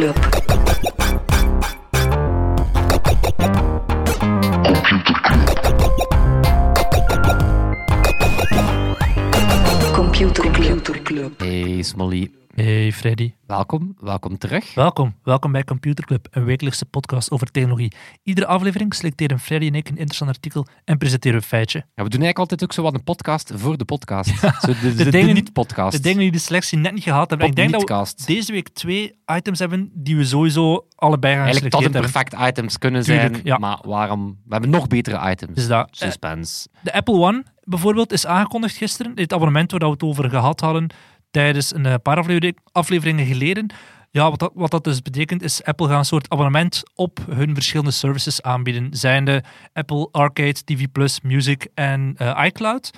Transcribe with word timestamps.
Computer 0.00 0.14
Club. 0.14 0.39
Welkom, 13.50 13.94
welkom 14.00 14.38
terug. 14.38 14.74
welkom. 14.74 15.14
Welkom 15.22 15.52
bij 15.52 15.64
Computer 15.64 16.04
Club, 16.04 16.26
een 16.30 16.44
wekelijkse 16.44 16.84
podcast 16.84 17.30
over 17.30 17.50
technologie. 17.50 17.92
Iedere 18.22 18.46
aflevering 18.46 18.94
selecteren 18.94 19.38
Freddy 19.38 19.66
en 19.66 19.74
ik 19.74 19.88
een 19.88 19.96
interessant 19.96 20.30
artikel 20.30 20.66
en 20.84 20.98
presenteren 20.98 21.36
een 21.36 21.42
feitje. 21.42 21.78
Ja, 21.78 21.84
we 21.84 21.94
doen 21.94 22.20
eigenlijk 22.22 22.38
altijd 22.38 22.62
ook 22.62 22.72
zo 22.72 22.82
wat 22.82 22.94
een 22.94 23.04
podcast 23.04 23.52
voor 23.54 23.76
de 23.76 23.84
podcast. 23.84 24.28
Zo 24.38 24.66
de, 24.66 24.74
de, 24.80 25.04
de, 25.04 25.10
dingen- 25.10 25.34
niet-podcast. 25.34 25.96
De 25.96 26.02
dingen 26.02 26.18
die 26.18 26.30
de 26.30 26.38
selectie 26.38 26.78
net 26.78 26.92
niet 26.92 27.02
gehad 27.02 27.30
hebben. 27.30 27.48
Ik 27.48 27.56
denk 27.56 27.70
dat 27.70 27.80
we 27.80 27.86
Podcast. 27.86 28.26
deze 28.26 28.52
week 28.52 28.68
twee 28.68 29.18
items 29.26 29.58
hebben 29.58 29.90
die 29.94 30.16
we 30.16 30.24
sowieso 30.24 30.86
allebei 30.94 31.34
gaan 31.34 31.44
Eigenlijk 31.44 31.74
geselecteerd 31.74 32.12
hebben. 32.12 32.22
perfect 32.32 32.48
items 32.50 32.78
kunnen 32.78 33.02
Tuurlijk, 33.02 33.34
zijn, 33.34 33.46
ja. 33.46 33.58
maar 33.58 33.78
waarom? 33.82 34.38
We 34.44 34.52
hebben 34.52 34.70
nog 34.70 34.86
betere 34.86 35.30
items. 35.30 35.54
Dus 35.54 35.66
dat. 35.66 35.88
Suspense. 35.90 36.68
De 36.82 36.92
Apple 36.92 37.14
One 37.14 37.44
bijvoorbeeld 37.64 38.12
is 38.12 38.26
aangekondigd 38.26 38.76
gisteren. 38.76 39.14
Dit 39.14 39.32
abonnement 39.32 39.70
waar 39.70 39.80
we 39.80 39.86
het 39.86 40.02
over 40.02 40.30
gehad 40.30 40.60
hadden 40.60 40.90
tijdens 41.30 41.74
een 41.74 41.86
eh, 41.86 41.94
paar 42.02 42.16
aflevering- 42.16 42.58
afleveringen 42.72 43.26
geleden. 43.26 43.72
Ja, 44.10 44.30
wat 44.30 44.38
dat, 44.38 44.50
wat 44.54 44.70
dat 44.70 44.84
dus 44.84 45.02
betekent 45.02 45.42
is 45.42 45.64
Apple 45.64 45.88
gaat 45.88 45.98
een 45.98 46.04
soort 46.04 46.30
abonnement 46.30 46.82
op 46.94 47.18
hun 47.30 47.54
verschillende 47.54 47.90
services 47.90 48.42
aanbieden. 48.42 48.88
Zijnde 48.90 49.42
Apple 49.72 50.08
Arcade, 50.12 50.64
TV+, 50.64 50.86
Music 51.22 51.66
en 51.74 52.14
eh, 52.16 52.42
iCloud. 52.44 52.90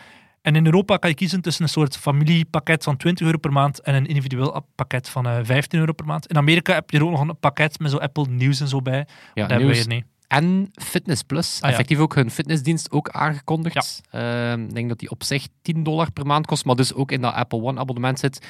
En 0.43 0.57
in 0.57 0.67
Europa 0.67 0.97
kan 0.97 1.11
je 1.11 1.17
kiezen 1.17 1.41
tussen 1.41 1.63
een 1.63 1.69
soort 1.69 1.97
familiepakket 1.97 2.85
van 2.85 2.97
20 2.97 3.27
euro 3.27 3.39
per 3.39 3.53
maand 3.53 3.81
en 3.81 3.95
een 3.95 4.07
individueel 4.07 4.67
pakket 4.75 5.09
van 5.09 5.27
eh 5.27 5.39
15 5.43 5.79
euro 5.79 5.93
per 5.93 6.07
maand. 6.07 6.27
In 6.27 6.37
Amerika 6.37 6.75
heb 6.75 6.91
je 6.91 6.99
er 6.99 7.05
ook 7.05 7.11
nog 7.11 7.21
een 7.21 7.39
pakket 7.41 7.79
met 7.79 7.91
zo 7.91 7.97
Apple 7.97 8.27
Nieuws 8.29 8.61
en 8.61 8.69
zo 8.69 8.83
bij. 8.83 8.99
Ja, 8.99 9.07
Dat 9.35 9.51
hebben 9.51 9.69
we 9.69 9.75
hier 9.75 9.87
niet. 9.89 10.05
En 10.33 10.71
Fitness 10.75 11.23
Plus. 11.23 11.55
Ah, 11.55 11.61
ja. 11.61 11.69
Effectief 11.69 11.99
ook 11.99 12.15
hun 12.15 12.31
fitnessdienst 12.31 12.91
ook 12.91 13.09
aangekondigd. 13.09 14.01
Ehm, 14.11 14.63
ik 14.63 14.75
denk 14.75 14.89
dat 14.89 14.99
die 14.99 15.11
op 15.11 15.23
zich 15.25 15.47
10 15.63 15.83
dollar 15.83 16.13
per 16.13 16.27
maand 16.27 16.47
kost, 16.47 16.65
maar 16.65 16.77
dus 16.77 16.95
ook 16.95 17.13
in 17.13 17.21
dat 17.21 17.35
Apple 17.35 17.63
One 17.63 17.81
abonnement 17.81 18.19
zit. 18.19 18.47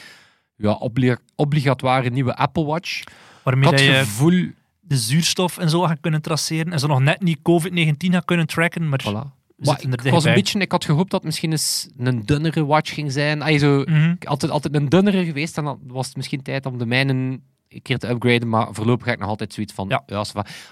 Ja, 0.57 0.73
obli- 0.73 1.17
obligatoire 1.37 2.11
nieuwe 2.11 2.37
Apple 2.37 2.65
Watch. 2.65 3.03
Waarmee 3.43 3.71
dat 3.71 3.81
je 3.81 3.93
gevoel... 3.93 4.47
de 4.81 4.97
zuurstof 4.97 5.59
en 5.59 5.71
zo 5.71 5.81
gaan 5.83 6.01
kunnen 6.01 6.23
traceren. 6.23 6.73
En 6.73 6.79
zo 6.79 6.87
nog 6.87 7.01
net 7.01 7.21
niet 7.23 7.39
COVID-19 7.39 8.13
gaan 8.13 8.25
kunnen 8.25 8.47
tracken, 8.47 8.89
maar 8.89 9.01
Voilà. 9.03 9.41
Maar 9.57 9.81
ik, 9.83 10.11
was 10.11 10.25
een 10.25 10.35
beetje, 10.35 10.59
ik 10.59 10.73
had 10.73 10.85
gehoopt 10.85 11.11
dat 11.11 11.21
het 11.21 11.25
misschien 11.29 11.51
eens 11.51 11.89
een 11.99 12.23
dunnere 12.27 12.65
watch 12.65 12.95
ging 12.95 13.13
zijn. 13.13 13.43
Ay, 13.43 13.59
zo, 13.59 13.83
Mhm. 13.87 14.15
altijd, 14.25 14.53
altijd 14.53 14.75
een 14.75 14.89
dunnere 14.89 15.25
geweest. 15.25 15.59
En 15.59 15.65
dan 15.65 15.79
was 15.87 16.07
het 16.07 16.17
misschien 16.17 16.43
tijd 16.43 16.67
om 16.67 16.79
de 16.79 16.87
mijne 16.87 17.41
een 17.75 17.83
keer 17.83 17.99
te 17.99 18.09
upgraden. 18.09 18.49
Maar 18.49 18.67
voorlopig 18.71 19.07
ga 19.07 19.13
ik 19.13 19.19
nog 19.19 19.29
altijd 19.29 19.53
zoiets 19.53 19.73
van. 19.73 19.89
Ja. 19.89 20.25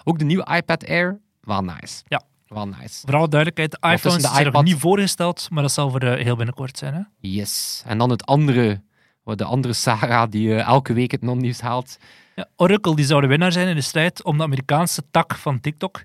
Ook 0.04 0.18
de 0.18 0.24
nieuwe 0.24 0.46
iPad 0.56 0.88
Air, 0.88 1.20
wel 1.40 1.62
nice. 1.62 2.02
Ja. 2.08 2.22
Wel 2.46 2.66
nice. 2.68 3.00
Voor 3.06 3.14
alle 3.16 3.28
duidelijkheid, 3.28 3.70
de 3.70 3.78
iPhones 3.92 4.22
de 4.22 4.28
zijn 4.28 4.34
nog 4.44 4.46
iPad- 4.52 4.64
niet 4.64 4.76
voorgesteld, 4.78 5.46
maar 5.50 5.62
dat 5.62 5.72
zal 5.72 5.90
voor 5.90 6.00
eh, 6.00 6.24
heel 6.24 6.36
binnenkort 6.36 6.78
zijn. 6.78 6.94
Hè? 6.94 7.00
Yes. 7.18 7.82
En 7.86 7.98
dan 7.98 8.10
het 8.10 8.26
andere, 8.26 8.82
de 9.24 9.44
andere 9.44 9.74
Sarah 9.74 10.30
die 10.30 10.54
eh, 10.54 10.66
elke 10.66 10.92
week 10.92 11.10
het 11.10 11.22
non-nieuws 11.22 11.60
haalt. 11.60 11.96
Ja, 12.34 12.46
Oracle 12.56 12.96
die 12.96 13.04
zou 13.04 13.20
de 13.20 13.26
winnaar 13.26 13.52
zijn 13.52 13.68
in 13.68 13.74
de 13.74 13.80
strijd 13.80 14.24
om 14.24 14.36
de 14.36 14.42
Amerikaanse 14.42 15.02
tak 15.10 15.34
van 15.34 15.60
TikTok. 15.60 16.02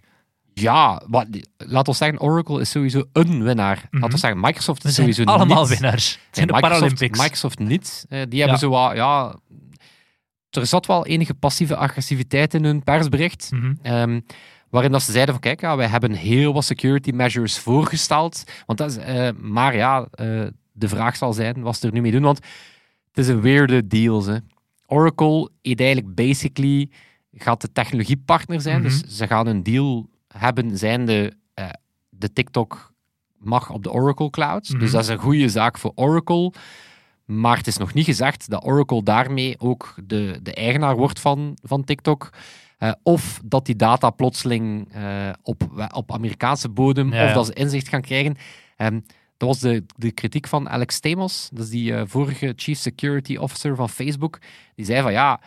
Ja, 0.54 1.02
wat, 1.08 1.28
laat 1.58 1.88
ons 1.88 1.98
zeggen, 1.98 2.20
Oracle 2.22 2.62
is 2.62 2.70
sowieso 2.70 3.04
een 3.14 3.44
winnaar. 3.44 3.88
Mhm. 3.92 4.02
Laat 4.02 4.12
ons 4.12 4.22
zeggen, 4.22 4.40
Microsoft 4.40 4.84
We 4.84 4.90
is 4.90 4.96
sowieso 4.96 5.24
allemaal 5.24 5.60
niet. 5.68 5.80
winnaars. 5.80 6.12
Het 6.12 6.36
zijn 6.36 6.48
Nee, 6.48 6.56
de 6.56 6.62
Microsoft, 6.68 6.80
Paralympics. 6.80 7.20
Microsoft 7.20 7.60
niet. 7.60 8.06
Eh, 8.10 8.22
die 8.30 8.40
hebben 8.40 8.48
Ja. 8.60 8.64
zo 8.66 8.70
wat, 8.70 8.96
ja... 8.96 9.36
Er 10.56 10.66
zat 10.66 10.86
wel 10.86 11.06
enige 11.06 11.34
passieve 11.34 11.76
agressiviteit 11.76 12.54
in 12.54 12.64
hun 12.64 12.84
persbericht. 12.84 13.50
Mhm. 13.52 13.74
Ehm, 13.82 14.20
waarin 14.70 14.92
dat 14.92 15.02
ze 15.02 15.12
zeiden 15.12 15.34
van 15.34 15.44
kijk, 15.44 15.62
ja, 15.62 15.76
wij 15.76 15.88
hebben 15.88 16.12
heel 16.12 16.54
wat 16.54 16.64
security 16.64 17.12
measures 17.12 17.60
voorgesteld. 17.60 18.44
Want 18.66 18.80
dat 18.80 18.90
is, 18.90 18.98
eh, 18.98 19.30
maar 19.42 19.76
ja, 19.76 20.08
eh, 20.12 20.44
de 20.72 20.88
vraag 20.88 21.16
zal 21.16 21.34
zijn, 21.34 21.62
wat 21.62 21.78
ze 21.78 21.88
er 21.88 21.94
nu 21.94 22.02
mee 22.02 22.12
doen? 22.12 22.22
Want 22.22 22.40
het 23.08 23.18
is 23.18 23.28
een 23.28 23.42
weirde 23.42 23.88
deal. 23.88 24.26
Hè. 24.26 24.38
Oracle 24.88 25.50
eigenlijk 25.62 26.16
basically 26.16 26.90
gaat 27.34 27.62
de 27.62 27.72
technologiepartner 27.72 28.62
zijn. 28.62 28.82
Mhm. 28.82 28.90
Dus 28.90 29.18
ze 29.18 29.28
gaan 29.28 29.48
een 29.48 29.64
deal 29.64 30.10
hebben 30.28 30.78
zijnde 30.78 31.34
eh 31.54 31.70
de 32.10 32.34
TikTok 32.34 32.94
mag 33.38 33.70
op 33.70 33.84
de 33.84 33.92
Oracle 33.92 34.30
Cloud. 34.30 34.70
Mhm. 34.70 34.80
Dus 34.80 34.92
dat 34.92 35.02
is 35.02 35.08
een 35.08 35.18
goede 35.18 35.50
zaak 35.50 35.78
voor 35.78 35.92
Oracle. 35.96 36.54
Maar 37.26 37.58
het 37.58 37.68
is 37.68 37.78
nog 37.78 37.94
niet 37.94 38.06
gezegd 38.06 38.50
dat 38.50 38.66
Oracle 38.66 39.04
daarmee 39.04 39.60
ook 39.60 39.96
de, 40.04 40.40
de 40.44 40.54
eigenaar 40.54 40.96
wordt 40.96 41.20
van, 41.20 41.58
van 41.62 41.84
TikTok. 41.84 42.30
Eh, 42.78 42.92
of 43.04 43.42
dat 43.46 43.66
die 43.66 43.76
data 43.76 44.10
plotseling 44.10 44.94
eh, 44.94 45.30
op, 45.44 45.88
op 45.94 46.12
Amerikaanse 46.12 46.70
bodem, 46.70 47.14
Ja, 47.14 47.26
of 47.28 47.34
dat 47.34 47.46
ze 47.46 47.54
inzicht 47.54 47.88
gaan 47.88 48.02
krijgen. 48.02 48.36
Ehm, 48.78 49.00
dat 49.38 49.48
was 49.50 49.60
de, 49.60 49.84
de 49.96 50.12
kritiek 50.12 50.48
van 50.48 50.70
Alex 50.70 50.96
Stamos, 50.96 51.50
dat 51.54 51.64
is 51.64 51.70
die 51.70 51.94
eh, 51.96 52.02
vorige 52.06 52.54
Chief 52.56 52.78
Security 52.78 53.36
Officer 53.36 53.76
van 53.76 53.90
Facebook. 53.90 54.40
Die 54.76 54.86
zei 54.86 55.02
van 55.02 55.12
ja, 55.12 55.40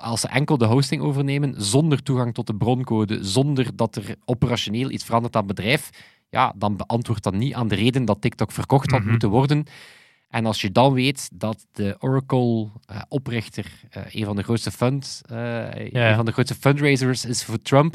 als 0.00 0.20
ze 0.20 0.28
enkel 0.28 0.58
de 0.58 0.64
hosting 0.64 1.02
overnemen, 1.02 1.54
zonder 1.56 2.02
toegang 2.02 2.34
tot 2.34 2.46
de 2.46 2.54
broncode, 2.54 3.24
zonder 3.24 3.76
dat 3.76 3.96
er 3.96 4.14
operationeel 4.24 4.90
iets 4.90 5.04
verandert 5.04 5.36
aan 5.36 5.46
het 5.46 5.54
bedrijf, 5.54 5.90
ja, 6.30 6.52
dan 6.56 6.76
beantwoordt 6.76 7.22
dat 7.22 7.34
niet 7.34 7.54
aan 7.54 7.68
de 7.68 7.74
reden 7.74 8.04
dat 8.04 8.20
TikTok 8.20 8.52
verkocht 8.52 8.90
had 8.90 9.00
Mhm. 9.00 9.10
moeten 9.10 9.28
worden. 9.28 9.64
En 10.32 10.46
als 10.46 10.60
je 10.60 10.72
dan 10.72 10.92
weet 10.92 11.28
dat 11.32 11.66
de 11.72 11.96
Oracle-oprichter 11.98 13.72
een 14.10 14.24
van 14.24 14.36
de 14.36 14.42
grootste 14.42 14.70
funds, 14.70 15.22
eh, 15.22 15.36
Ja. 15.90 16.10
een 16.10 16.16
van 16.16 16.24
de 16.24 16.32
grootste 16.32 16.54
fundraisers 16.54 17.24
is 17.24 17.44
voor 17.44 17.62
Trump, 17.62 17.94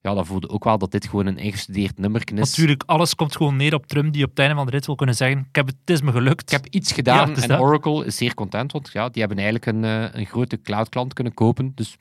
ja, 0.00 0.14
dan 0.14 0.26
voelde 0.26 0.48
ook 0.48 0.64
wel 0.64 0.78
dat 0.78 0.90
dit 0.90 1.08
gewoon 1.08 1.26
een 1.26 1.38
ingestudeerd 1.38 1.98
nummerken 1.98 2.38
is. 2.38 2.50
Natuurlijk, 2.50 2.82
alles 2.86 3.14
komt 3.14 3.36
gewoon 3.36 3.56
neer 3.56 3.74
op 3.74 3.86
Trump 3.86 4.12
die 4.12 4.24
op 4.24 4.30
het 4.30 4.38
einde 4.38 4.54
van 4.54 4.66
de 4.66 4.72
rit 4.72 4.86
wil 4.86 4.94
kunnen 4.94 5.14
zeggen 5.14 5.38
ik 5.48 5.56
heb 5.56 5.66
het, 5.66 5.76
het 5.80 5.90
is 5.90 6.00
me 6.00 6.12
gelukt. 6.12 6.52
Ik 6.52 6.62
heb 6.62 6.66
iets 6.74 6.92
gedaan 6.92 7.30
Ja, 7.30 7.42
en 7.42 7.48
dat. 7.48 7.60
Oracle 7.60 8.04
is 8.04 8.16
zeer 8.16 8.34
content, 8.34 8.72
want 8.72 8.90
ja, 8.92 9.08
die 9.08 9.22
hebben 9.22 9.44
eigenlijk 9.44 9.66
een, 9.66 9.84
eh, 9.84 10.20
een 10.20 10.26
grote 10.26 10.60
cloud-klant 10.60 11.12
kunnen 11.12 11.34
kopen. 11.34 11.72
Dus 11.74 11.96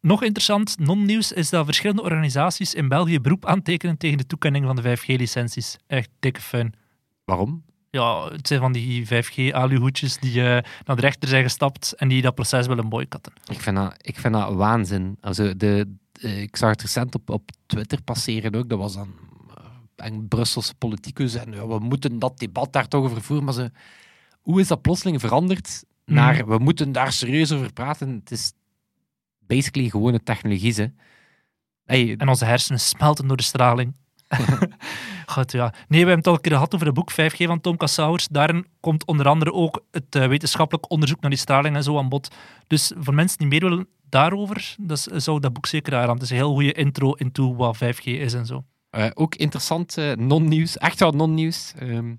Nog 0.00 0.22
interessant, 0.22 0.78
non-nieuws, 0.78 1.32
is 1.32 1.50
dat 1.50 1.64
verschillende 1.64 2.02
organisaties 2.02 2.74
in 2.74 2.88
België 2.88 3.20
beroep 3.20 3.46
aantekenen 3.46 3.96
tegen 3.96 4.18
de 4.18 4.26
toekenning 4.26 4.64
van 4.66 4.76
de 4.76 4.82
5G-licenties. 4.82 5.78
Echt 5.86 6.08
dikke 6.20 6.40
fun. 6.40 6.74
waarom? 7.24 7.64
Ja, 7.94 8.28
het 8.32 8.46
zijn 8.46 8.60
van 8.60 8.72
die 8.72 9.06
5G-aluhoedjes 9.06 10.18
die 10.18 10.40
eh, 10.40 10.62
naar 10.84 10.96
de 10.96 11.02
rechter 11.02 11.28
zijn 11.28 11.42
gestapt 11.42 11.92
en 11.92 12.08
die 12.08 12.22
dat 12.22 12.34
proces 12.34 12.66
willen 12.66 12.88
boycotten. 12.88 13.32
Ik 13.50 13.60
vind 13.60 13.76
dat, 13.76 13.94
ik 14.00 14.18
vind 14.18 14.34
dat 14.34 14.54
waanzin. 14.54 15.16
Also, 15.20 15.56
de, 15.56 15.96
de- 16.12 16.40
ik 16.42 16.56
zag 16.56 16.70
het 16.70 16.80
recent 16.82 17.14
op, 17.14 17.30
op 17.30 17.50
Twitter 17.66 18.02
passeren 18.02 18.54
ook. 18.54 18.68
Dat 18.68 18.78
was 18.78 18.94
dan 18.94 19.14
eh, 19.56 19.64
een 20.06 20.28
Brusselse 20.28 20.74
politicus. 20.74 21.34
En 21.34 21.52
ja, 21.52 21.66
we 21.66 21.78
moeten 21.78 22.18
dat 22.18 22.38
debat 22.38 22.72
daar 22.72 22.88
toch 22.88 23.04
over 23.04 23.22
voeren. 23.22 23.44
Maar 23.44 23.54
ze, 23.54 23.70
hoe 24.40 24.60
is 24.60 24.68
dat 24.68 24.82
plotseling 24.82 25.20
veranderd 25.20 25.84
naar 26.04 26.34
Mhm. 26.34 26.48
we 26.48 26.58
moeten 26.58 26.92
daar 26.92 27.12
serieus 27.12 27.52
over 27.52 27.72
praten? 27.72 28.08
Het 28.08 28.30
is 28.30 28.52
basically 29.46 29.88
gewone 29.90 30.22
technologie. 30.22 30.74
Hè. 30.74 30.86
Hey, 31.84 32.14
En 32.18 32.28
onze 32.28 32.44
hersenen 32.44 32.80
smelten 32.80 33.26
door 33.28 33.36
de 33.36 33.42
straling. 33.42 33.96
Nee, 35.36 35.74
we 35.88 35.96
hebben 35.96 36.16
het 36.16 36.26
al 36.26 36.34
een 36.34 36.40
keer 36.40 36.52
gehad 36.52 36.74
over 36.74 36.86
het 36.86 36.94
boek 36.94 37.10
5G 37.12 37.46
van 37.46 37.60
Tom 37.60 37.76
Kassauers. 37.76 38.28
Daarin 38.28 38.66
komt 38.80 39.04
onder 39.06 39.26
andere 39.28 39.52
ook 39.52 39.84
het 39.90 40.14
eh, 40.16 40.26
wetenschappelijk 40.26 40.90
onderzoek 40.90 41.20
naar 41.20 41.30
die 41.30 41.38
straling 41.38 41.76
en 41.76 41.82
zo 41.82 41.98
aan 41.98 42.08
bod. 42.08 42.34
Dus 42.66 42.92
voor 42.98 43.14
mensen 43.14 43.38
die 43.38 43.46
meer 43.46 43.60
willen 43.60 43.88
daarover, 44.08 44.74
dat 44.80 44.98
is- 44.98 45.24
zou 45.24 45.40
dat 45.40 45.52
boek 45.52 45.66
zeker 45.66 45.92
aanraden. 45.92 46.14
Het 46.14 46.22
is 46.22 46.30
een 46.30 46.36
heel 46.36 46.52
goede 46.52 46.72
intro 46.72 47.12
into 47.12 47.54
wat 47.56 47.76
5G 47.76 48.04
is 48.04 48.34
en 48.34 48.46
zo. 48.46 48.64
Eh, 48.90 49.06
ook 49.14 49.34
interessant 49.34 49.96
eh, 49.98 50.12
non-nieuws, 50.12 50.78
echt 50.78 50.98
wel 51.00 51.10
non-nieuws. 51.12 51.72
Ehm, 51.78 52.14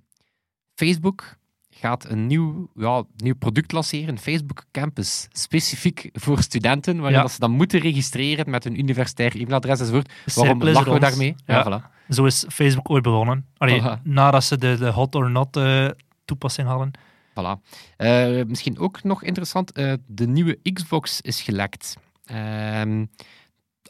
Facebook 0.76 1.38
gaat 1.84 2.10
een 2.10 2.28
nieuw, 2.28 2.70
ja, 2.76 3.04
nieuw 3.18 3.36
product 3.36 3.72
lanceren, 3.72 4.18
Facebook 4.20 4.64
Campus, 4.72 5.28
specifiek 5.32 6.10
voor 6.14 6.42
studenten, 6.42 6.96
waarin 6.98 7.16
Ja. 7.18 7.22
dat 7.22 7.32
ze 7.32 7.40
dan 7.40 7.52
moeten 7.52 7.80
registreren 7.80 8.50
met 8.50 8.64
hun 8.64 8.80
universitair 8.80 9.36
e-mailadres 9.36 9.80
enzovoort. 9.80 10.12
Waarom 10.36 10.64
lachen 10.64 10.84
we 10.84 10.90
rond. 10.90 11.02
daarmee? 11.02 11.36
Ja. 11.46 11.64
voilà. 11.82 11.92
Zo 12.10 12.26
is 12.26 12.46
Facebook 12.50 12.90
ooit 12.90 13.04
begonnen. 13.04 13.46
Allee, 13.58 13.82
Aha. 13.82 14.00
nadat 14.04 14.44
ze 14.44 14.58
de, 14.58 14.78
de 14.78 14.90
hot 14.92 15.16
or 15.16 15.30
not 15.32 15.58
eh, 15.58 15.88
toepassing 16.26 16.68
hadden. 16.68 16.92
Voilà. 17.30 17.62
Eh, 17.98 18.46
misschien 18.48 18.78
ook 18.80 19.04
nog 19.04 19.24
interessant, 19.24 19.72
eh, 19.72 19.94
de 20.08 20.28
nieuwe 20.28 20.60
Xbox 20.74 21.22
is 21.22 21.42
gelekt. 21.42 21.98
Ehm, 22.26 23.06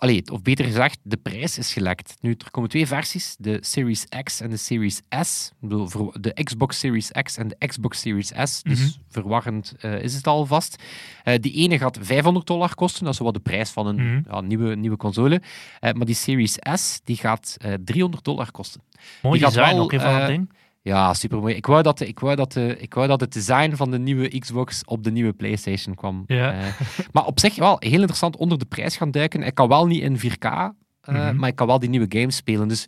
allee, 0.03 0.23
of 0.31 0.41
beter 0.41 0.65
gezegd, 0.65 0.99
de 1.03 1.17
prijs 1.17 1.57
is 1.57 1.73
gelekt. 1.73 2.15
Nu, 2.21 2.35
er 2.37 2.51
komen 2.51 2.69
twee 2.69 2.87
versies, 2.87 3.35
de 3.39 3.57
Series 3.61 4.05
X 4.23 4.41
en 4.41 4.49
de 4.49 4.57
Series 4.57 5.01
S. 5.21 5.51
De 5.61 6.31
Xbox 6.43 6.79
Series 6.79 7.11
X 7.11 7.37
en 7.37 7.47
de 7.47 7.67
Xbox 7.67 7.99
Series 7.99 8.31
S. 8.43 8.61
Dus 8.63 8.79
Mhm. 8.79 8.89
verwarrend 9.09 9.73
eh, 9.79 10.01
is 10.01 10.13
het 10.15 10.27
alvast. 10.27 10.83
Eh 11.23 11.35
die 11.39 11.51
ene 11.53 11.77
gaat 11.77 11.97
500 12.01 12.47
dollar 12.47 12.75
kosten, 12.75 13.03
dat 13.05 13.13
is 13.13 13.19
wat 13.19 13.33
de 13.33 13.39
prijs 13.39 13.69
van 13.69 13.87
een 13.87 13.95
Mhm. 13.95 14.21
ja, 14.29 14.41
nieuwe, 14.41 14.75
nieuwe 14.75 14.97
console. 14.97 15.41
Eh, 15.79 15.93
maar 15.93 16.05
die 16.05 16.15
Series 16.15 16.57
S 16.73 16.99
die 17.03 17.17
gaat 17.17 17.55
eh 17.61 17.73
300 17.85 18.23
dollar 18.23 18.51
kosten. 18.51 18.81
Mooi 19.21 19.37
Die 19.37 19.47
gaat 19.47 19.55
design 19.55 19.75
wel, 19.75 19.83
ook, 19.83 19.91
hè, 19.91 19.99
van 19.99 20.19
dat 20.19 20.27
ding. 20.27 20.49
Ja, 20.83 21.13
super 21.13 21.39
mooi. 21.39 21.55
Ik 21.55 21.65
wou, 21.65 21.83
dat, 21.83 21.99
ik, 21.99 22.19
wou 22.19 22.35
dat, 22.35 22.55
ik 22.55 22.93
wou 22.93 23.07
dat 23.07 23.19
het 23.19 23.33
design 23.33 23.75
van 23.75 23.91
de 23.91 23.99
nieuwe 23.99 24.39
Xbox 24.39 24.81
op 24.85 25.03
de 25.03 25.11
nieuwe 25.11 25.33
PlayStation 25.33 25.95
kwam. 25.95 26.23
Ja. 26.27 26.53
Eh, 26.53 26.67
maar 27.11 27.25
op 27.25 27.39
zich 27.39 27.55
wel 27.55 27.75
heel 27.79 27.91
interessant 27.99 28.35
onder 28.37 28.57
de 28.57 28.65
prijs 28.65 28.97
gaan 28.97 29.11
duiken. 29.11 29.43
Ik 29.43 29.55
kan 29.55 29.67
wel 29.67 29.87
niet 29.87 30.01
in 30.01 30.17
4K, 30.19 30.43
eh, 30.45 30.69
Mhm. 31.05 31.35
maar 31.35 31.49
ik 31.49 31.55
kan 31.55 31.67
wel 31.67 31.79
die 31.79 31.89
nieuwe 31.89 32.05
games 32.09 32.35
spelen. 32.35 32.67
Dus 32.67 32.87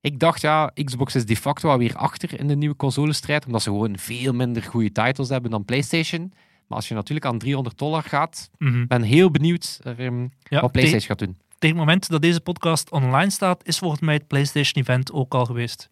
ik 0.00 0.18
dacht, 0.18 0.40
ja, 0.40 0.70
Xbox 0.84 1.14
is 1.14 1.26
de 1.26 1.36
facto 1.36 1.70
alweer 1.70 1.94
achter 1.96 2.40
in 2.40 2.46
de 2.48 2.56
nieuwe 2.56 2.76
consolestrijd, 2.76 3.46
omdat 3.46 3.62
ze 3.62 3.70
gewoon 3.70 3.98
veel 3.98 4.32
minder 4.32 4.62
goede 4.62 4.92
titles 4.92 5.28
hebben 5.28 5.50
dan 5.50 5.64
PlayStation. 5.64 6.32
Maar 6.66 6.78
als 6.78 6.88
je 6.88 6.94
natuurlijk 6.94 7.26
aan 7.26 7.38
300 7.38 7.78
dollar 7.78 8.02
gaat, 8.02 8.50
Mhm. 8.58 8.86
ben 8.86 9.02
heel 9.02 9.30
benieuwd 9.30 9.78
ehm, 9.82 10.26
Ja, 10.42 10.60
wat 10.60 10.72
PlayStation 10.72 11.08
gaat 11.08 11.18
doen. 11.18 11.36
tegen 11.58 11.76
het 11.76 11.86
moment 11.86 12.08
dat 12.08 12.22
deze 12.22 12.40
podcast 12.40 12.90
online 12.90 13.30
staat, 13.30 13.66
is 13.66 13.78
volgens 13.78 14.00
mij 14.00 14.14
het 14.14 14.26
PlayStation-event 14.26 15.12
ook 15.12 15.34
al 15.34 15.44
geweest. 15.44 15.88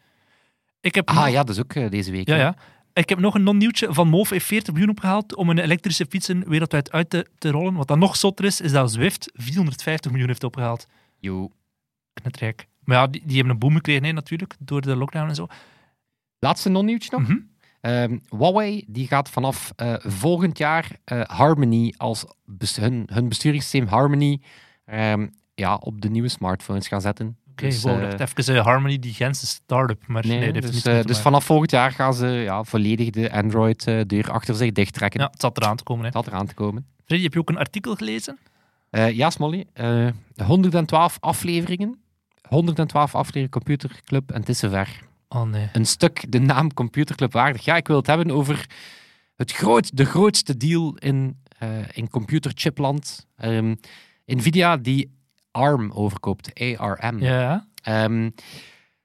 Ik 0.85 0.95
heb 0.95 1.09
Ah 1.09 1.15
nog- 1.17 1.29
ja, 1.29 1.43
dat 1.43 1.49
is 1.57 1.63
ook 1.63 1.73
eh, 1.75 1.91
deze 1.91 2.11
week. 2.11 2.29
ja, 2.29 2.37
ja. 2.37 2.57
Ik 2.93 3.09
heb 3.09 3.19
nog 3.19 3.35
een 3.35 3.43
non-nieuwtje. 3.43 3.93
Van 3.95 4.09
Moof 4.09 4.31
heeft 4.31 4.47
40 4.47 4.73
miljoen 4.73 4.91
opgehaald 4.91 5.35
om 5.35 5.51
een 5.51 5.59
elektrische 5.59 6.07
fietsen 6.09 6.49
wereldwijd 6.49 6.93
uit 6.93 7.11
te, 7.11 7.27
te 7.39 7.51
rollen. 7.51 7.75
Wat 7.75 7.89
dan 7.89 7.99
nog 7.99 8.17
zotter 8.17 8.45
is, 8.45 8.61
is 8.61 8.73
dat 8.73 8.93
Zwift 8.93 9.31
450 9.35 10.11
miljoen 10.11 10.29
heeft 10.29 10.45
opgehaald. 10.45 10.87
Yo. 11.19 11.51
Knetrijk. 12.13 12.67
Maar 12.85 12.97
ja, 12.97 13.07
die, 13.07 13.23
die 13.25 13.35
hebben 13.37 13.53
een 13.53 13.59
boom 13.59 13.75
gekregen 13.75 14.05
hè, 14.05 14.13
natuurlijk, 14.13 14.55
door 14.59 14.81
de 14.81 14.97
lockdown 14.97 15.29
en 15.29 15.35
zo. 15.35 15.47
Laatste 16.39 16.69
non-nieuwtje 16.69 17.19
nog. 17.19 17.29
Ehm, 17.81 18.19
Huawei 18.29 18.85
die 18.87 19.07
gaat 19.07 19.31
vanaf 19.31 19.73
eh, 19.77 19.95
volgend 19.99 20.59
jaar 20.59 20.91
eh, 21.05 21.21
Harmony 21.23 21.95
als 21.97 22.25
hun, 22.81 23.09
hun 23.13 23.29
besturingssysteem 23.29 23.87
Harmony 23.87 24.41
ehm, 24.85 25.27
ja, 25.55 25.75
op 25.75 26.01
de 26.01 26.09
nieuwe 26.11 26.29
smartphones 26.29 26.89
gaan 26.89 27.01
zetten. 27.01 27.37
Oké, 27.55 27.67
Dus, 27.67 27.83
wow, 27.83 28.03
eh, 28.03 28.19
dacht 28.19 28.39
even 28.39 28.57
eh, 28.57 28.65
Harmony, 28.65 28.99
die 28.99 29.13
Gentse 29.15 29.47
start-up. 29.47 30.07
Maar 30.07 30.27
nee, 30.27 30.39
nee, 30.39 30.53
dat 30.53 30.63
heeft 30.63 30.85
dus, 30.85 30.85
eh, 30.85 31.05
dus 31.05 31.21
vanaf 31.21 31.45
volgend 31.45 31.71
jaar 31.71 31.93
gaan 31.93 32.15
ze 32.15 32.27
ja, 32.27 32.65
volledig 32.65 33.11
de 33.11 33.33
Android-deur 33.33 34.31
achter 34.31 34.55
zich 34.55 34.73
dichttrekken. 34.73 35.21
Ja, 35.21 35.27
het 35.31 35.41
zat 35.41 35.57
eraan 35.57 35.77
te 35.77 35.83
komen. 35.83 36.05
Hè. 36.05 36.11
Dat 36.11 36.27
eraan 36.27 36.47
te 36.47 36.55
komen. 36.55 36.87
Freddy, 37.05 37.25
heb 37.25 37.33
je 37.33 37.39
ook 37.41 37.49
een 37.49 37.59
artikel 37.59 37.95
gelezen? 37.95 38.39
Ja, 38.91 39.31
Smolly. 39.31 39.65
eh 39.73 40.09
112 40.47 41.17
afleveringen. 41.21 41.99
112 42.49 43.15
afleveringen 43.15 43.51
Computerclub 43.51 44.31
en 44.31 44.41
het 44.41 44.49
is 44.49 44.59
zover. 44.59 44.89
Oh 45.29 45.43
nee. 45.43 45.69
een 45.73 45.87
stuk 45.87 46.33
de 46.33 46.39
naam 46.39 46.75
Computerclub 46.75 47.33
waardig. 47.33 47.65
Ja, 47.65 47.77
ik 47.77 47.87
wil 47.87 47.97
het 47.97 48.07
hebben 48.07 48.31
over 48.31 48.67
het 49.37 49.53
groot, 49.53 49.97
de 49.97 50.05
grootste 50.05 50.57
deal 50.57 50.97
in, 50.99 51.43
in 51.93 52.09
computerchipland. 52.11 53.27
Ehm, 53.37 53.75
Nvidia 54.27 54.77
die 54.77 55.11
ARM 55.55 55.91
overkoopt, 55.93 56.61
ARM. 56.77 57.19
Ja, 57.19 57.67
Ehm, 57.83 58.31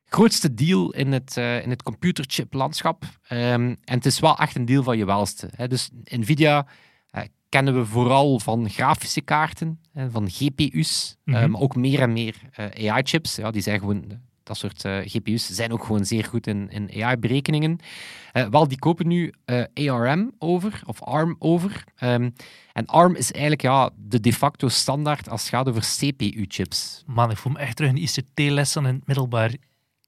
grootste 0.06 0.54
deal 0.54 0.92
in 0.94 1.12
het, 1.12 1.38
eh, 1.38 1.64
in 1.64 1.70
het 1.70 1.84
computerchiplandschap. 1.84 3.04
Ehm, 3.28 3.64
en 3.84 3.96
het 3.96 4.06
is 4.06 4.20
wel 4.20 4.38
echt 4.38 4.56
een 4.56 4.66
deal 4.66 4.84
van 4.84 4.98
je 4.98 5.06
welste. 5.06 5.50
Hè. 5.56 5.68
Dus 5.68 5.90
Nvidia 6.04 6.66
eh, 7.10 7.22
kennen 7.50 7.76
we 7.76 7.86
vooral 7.86 8.40
van 8.40 8.70
grafische 8.70 9.22
kaarten, 9.22 9.80
hè, 9.94 10.12
van 10.12 10.30
GPU's, 10.30 11.18
eh, 11.26 11.34
Mhm. 11.34 11.52
maar 11.52 11.62
ook 11.62 11.76
meer 11.76 12.00
en 12.02 12.14
meer 12.14 12.36
eh, 12.52 12.92
AI-chips. 12.92 13.36
Ja, 13.36 13.52
die 13.52 13.62
zijn 13.62 13.80
gewoon, 13.80 14.22
dat 14.50 14.58
soort 14.58 14.86
eh, 14.86 14.98
GPU's 15.04 15.50
zijn 15.50 15.72
ook 15.72 15.84
gewoon 15.84 16.06
zeer 16.06 16.24
goed 16.24 16.48
in, 16.48 16.70
in 16.70 17.04
AI-berekeningen. 17.04 17.80
Eh, 18.32 18.48
wel, 18.48 18.68
die 18.68 18.80
kopen 18.80 19.08
nu 19.08 19.34
eh, 19.46 19.90
ARM 19.92 20.32
over, 20.38 20.82
of 20.86 21.02
ARM 21.02 21.36
over. 21.40 21.84
Ehm, 21.96 22.30
en 22.74 22.86
ARM 22.86 23.16
is 23.16 23.32
eigenlijk 23.32 23.62
ja, 23.62 23.90
de 23.98 24.20
de 24.20 24.34
facto 24.34 24.68
standaard 24.68 25.30
als 25.30 25.42
het 25.42 25.50
gaat 25.50 25.68
over 25.70 25.82
CPU-chips. 25.82 27.04
man, 27.06 27.32
ik 27.32 27.38
voel 27.38 27.52
me 27.52 27.60
echt 27.60 27.76
terug 27.76 27.92
in 27.92 28.02
ICT-lessen 28.02 28.86
in 28.86 28.94
het 28.94 29.08
middelbaar. 29.08 29.54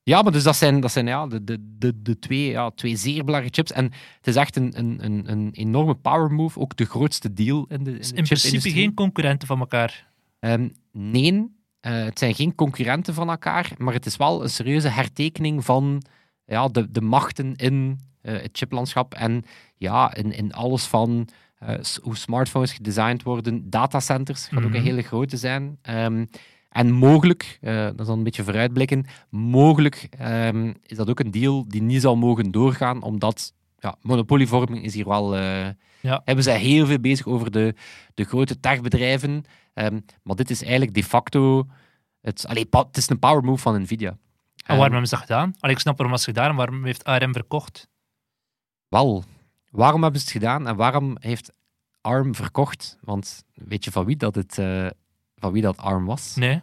Ja, 0.04 0.22
maar 0.22 0.32
dus 0.32 0.44
dat 0.44 0.56
zijn, 0.56 0.80
dat 0.80 0.92
zijn 0.92 1.08
ja, 1.08 1.28
de, 1.28 1.44
de, 1.44 1.58
de, 1.78 2.02
de 2.02 2.20
twee, 2.20 2.50
ja, 2.50 2.70
twee 2.70 2.96
zeer 2.96 3.24
belangrijke 3.24 3.56
chips. 3.56 3.72
En 3.72 3.84
het 4.18 4.28
is 4.28 4.36
echt 4.36 4.56
een, 4.56 4.74
een, 4.78 5.06
een, 5.06 5.32
een 5.32 5.50
enorme 5.54 5.96
power 5.96 6.32
move. 6.32 6.60
Ook 6.60 6.76
de 6.76 6.86
grootste 6.86 7.34
deal 7.34 7.66
in 7.70 7.84
de, 7.84 7.92
in 7.92 7.98
de 7.98 8.08
in 8.14 8.24
principe 8.24 8.72
geen 8.72 8.94
concurrenten 8.94 9.48
van 9.48 9.60
elkaar. 9.60 10.10
Ehm, 10.40 10.70
nee, 10.92 11.50
eh, 11.82 12.04
het 12.04 12.20
zijn 12.20 12.36
geen 12.36 12.56
concurrenten 12.56 13.14
van 13.14 13.30
elkaar, 13.30 13.72
maar 13.78 13.94
het 13.94 14.06
is 14.06 14.16
wel 14.18 14.44
een 14.44 14.50
serieuze 14.50 14.88
hertekening 14.88 15.66
van 15.66 16.02
ja, 16.46 16.68
de, 16.68 16.92
de 16.92 17.02
machten 17.02 17.56
in 17.56 18.00
eh, 18.22 18.34
het 18.42 18.50
chiplandschap 18.58 19.14
en 19.14 19.44
ja, 19.78 20.14
in, 20.16 20.32
in 20.32 20.54
alles 20.54 20.86
van 20.86 21.28
eh, 21.58 21.76
hoe 22.02 22.16
smartphones 22.18 22.74
gedesigned 22.74 23.24
worden, 23.24 23.70
datacenters 23.70 24.48
gaat 24.48 24.64
ook 24.64 24.66
Mhm. 24.70 24.76
een 24.76 24.84
hele 24.84 25.02
grote 25.02 25.38
zijn. 25.38 25.78
Ehm, 25.82 26.26
en 26.70 26.92
mogelijk, 26.92 27.58
dat 27.62 28.00
is 28.00 28.06
dan 28.06 28.18
een 28.18 28.24
beetje 28.24 28.44
vooruitblikken, 28.44 29.06
mogelijk 29.30 30.08
ehm, 30.18 30.74
is 30.86 30.98
dat 30.98 31.10
ook 31.10 31.20
een 31.20 31.32
deal 31.32 31.66
die 31.68 31.82
niet 31.82 32.02
zal 32.02 32.16
mogen 32.16 32.52
doorgaan, 32.52 33.02
omdat 33.04 33.54
ja, 33.82 33.96
monopolievorming 34.02 34.84
is 34.84 34.94
hier 34.94 35.08
wel... 35.08 35.36
eh, 35.36 35.68
Ja. 36.02 36.22
Hebben 36.26 36.44
zij 36.44 36.60
heel 36.60 36.86
veel 36.86 37.00
bezig 37.00 37.26
over 37.26 37.52
de, 37.52 37.76
de 38.14 38.24
grote 38.24 38.60
techbedrijven. 38.60 39.44
Ehm, 39.74 40.00
maar 40.24 40.36
dit 40.36 40.50
is 40.50 40.62
eigenlijk 40.62 40.94
de 40.94 41.04
facto... 41.04 41.68
Het, 42.22 42.48
allee, 42.48 42.68
het 42.70 42.98
is 42.98 43.10
een 43.10 43.20
power 43.20 43.44
move 43.44 43.62
van 43.62 43.82
Nvidia. 43.82 44.10
En 44.10 44.18
Ehm, 44.56 44.76
waarom 44.76 44.92
hebben 44.92 45.08
ze 45.10 45.16
dat 45.16 45.24
gedaan? 45.26 45.54
Allee, 45.60 45.76
ik 45.76 45.82
snap 45.82 45.98
waarom 45.98 46.18
ze 46.18 46.30
het 46.30 46.38
gedaan. 46.38 46.56
Waarom 46.56 46.86
heeft 46.86 47.04
ARM 47.04 47.34
verkocht? 47.34 47.88
Wel, 48.88 49.24
waarom 49.70 50.02
hebben 50.02 50.20
ze 50.22 50.26
het 50.26 50.36
gedaan 50.36 50.68
en 50.68 50.76
waarom 50.76 51.18
heeft 51.20 51.52
ARM 52.02 52.36
verkocht? 52.36 52.98
Want 53.02 53.44
weet 53.54 53.84
je 53.84 53.92
van 53.92 54.06
wie 54.06 54.16
dat, 54.16 54.36
het, 54.36 54.58
eh, 54.58 54.88
van 55.36 55.52
wie 55.52 55.62
dat 55.62 55.78
ARM 55.78 56.06
was? 56.06 56.36
Nee. 56.36 56.50
Nee, 56.50 56.62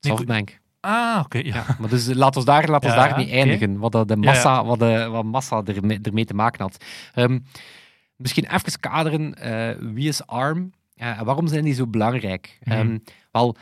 Softbank. 0.00 0.60
Ah, 0.80 1.20
oké. 1.24 1.38
ja. 1.38 1.44
Ja, 1.54 1.76
maar 1.78 1.88
dus 1.88 2.14
laat 2.14 2.36
ons 2.36 2.44
daar, 2.44 2.68
laat 2.70 2.84
ons 2.84 2.94
daar 2.94 3.18
niet 3.18 3.30
eindigen, 3.30 3.78
wat, 3.78 4.08
de 4.08 4.16
massa, 4.16 4.64
Wat, 4.64 4.78
de, 4.78 5.08
wat 5.10 5.24
massa 5.24 5.62
ermee, 5.64 5.98
ermee 6.02 6.24
te 6.24 6.34
maken 6.34 6.60
had. 6.60 6.84
Ehm, 7.14 7.38
misschien 8.16 8.44
even 8.54 8.80
kaderen, 8.80 9.34
eh, 9.34 9.76
wie 9.94 10.08
is 10.08 10.26
ARM 10.26 10.72
en 10.96 11.24
waarom 11.24 11.46
zijn 11.48 11.64
die 11.64 11.74
zo 11.74 11.86
belangrijk? 11.86 12.58
Mhm. 12.64 12.76
Ehm, 12.78 12.98
wel, 13.30 13.56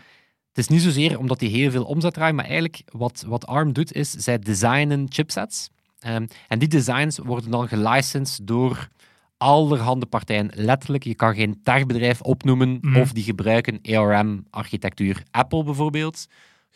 het 0.48 0.58
is 0.58 0.68
niet 0.68 0.82
zozeer 0.82 1.18
omdat 1.18 1.38
die 1.38 1.50
heel 1.50 1.70
veel 1.70 1.84
omzet 1.84 2.14
draaien, 2.14 2.34
maar 2.34 2.44
eigenlijk 2.44 2.82
wat, 2.92 3.24
wat 3.26 3.46
ARM 3.46 3.72
doet, 3.72 3.92
is 3.92 4.10
zij 4.10 4.38
designen 4.38 5.06
chipsets. 5.08 5.68
Ehm, 6.00 6.26
en 6.48 6.58
die 6.58 6.68
designs 6.68 7.18
worden 7.18 7.50
dan 7.50 7.68
gelicensed 7.68 8.46
door 8.46 8.88
allerhande 9.36 10.06
partijen. 10.06 10.50
Letterlijk, 10.54 11.04
je 11.04 11.14
kan 11.14 11.34
geen 11.34 11.60
techbedrijf 11.62 12.20
opnoemen 12.20 12.78
Mhm. 12.80 13.00
of 13.00 13.12
die 13.12 13.24
gebruiken 13.24 13.80
ARM-architectuur. 13.82 15.22
Apple 15.30 15.64
bijvoorbeeld 15.64 16.26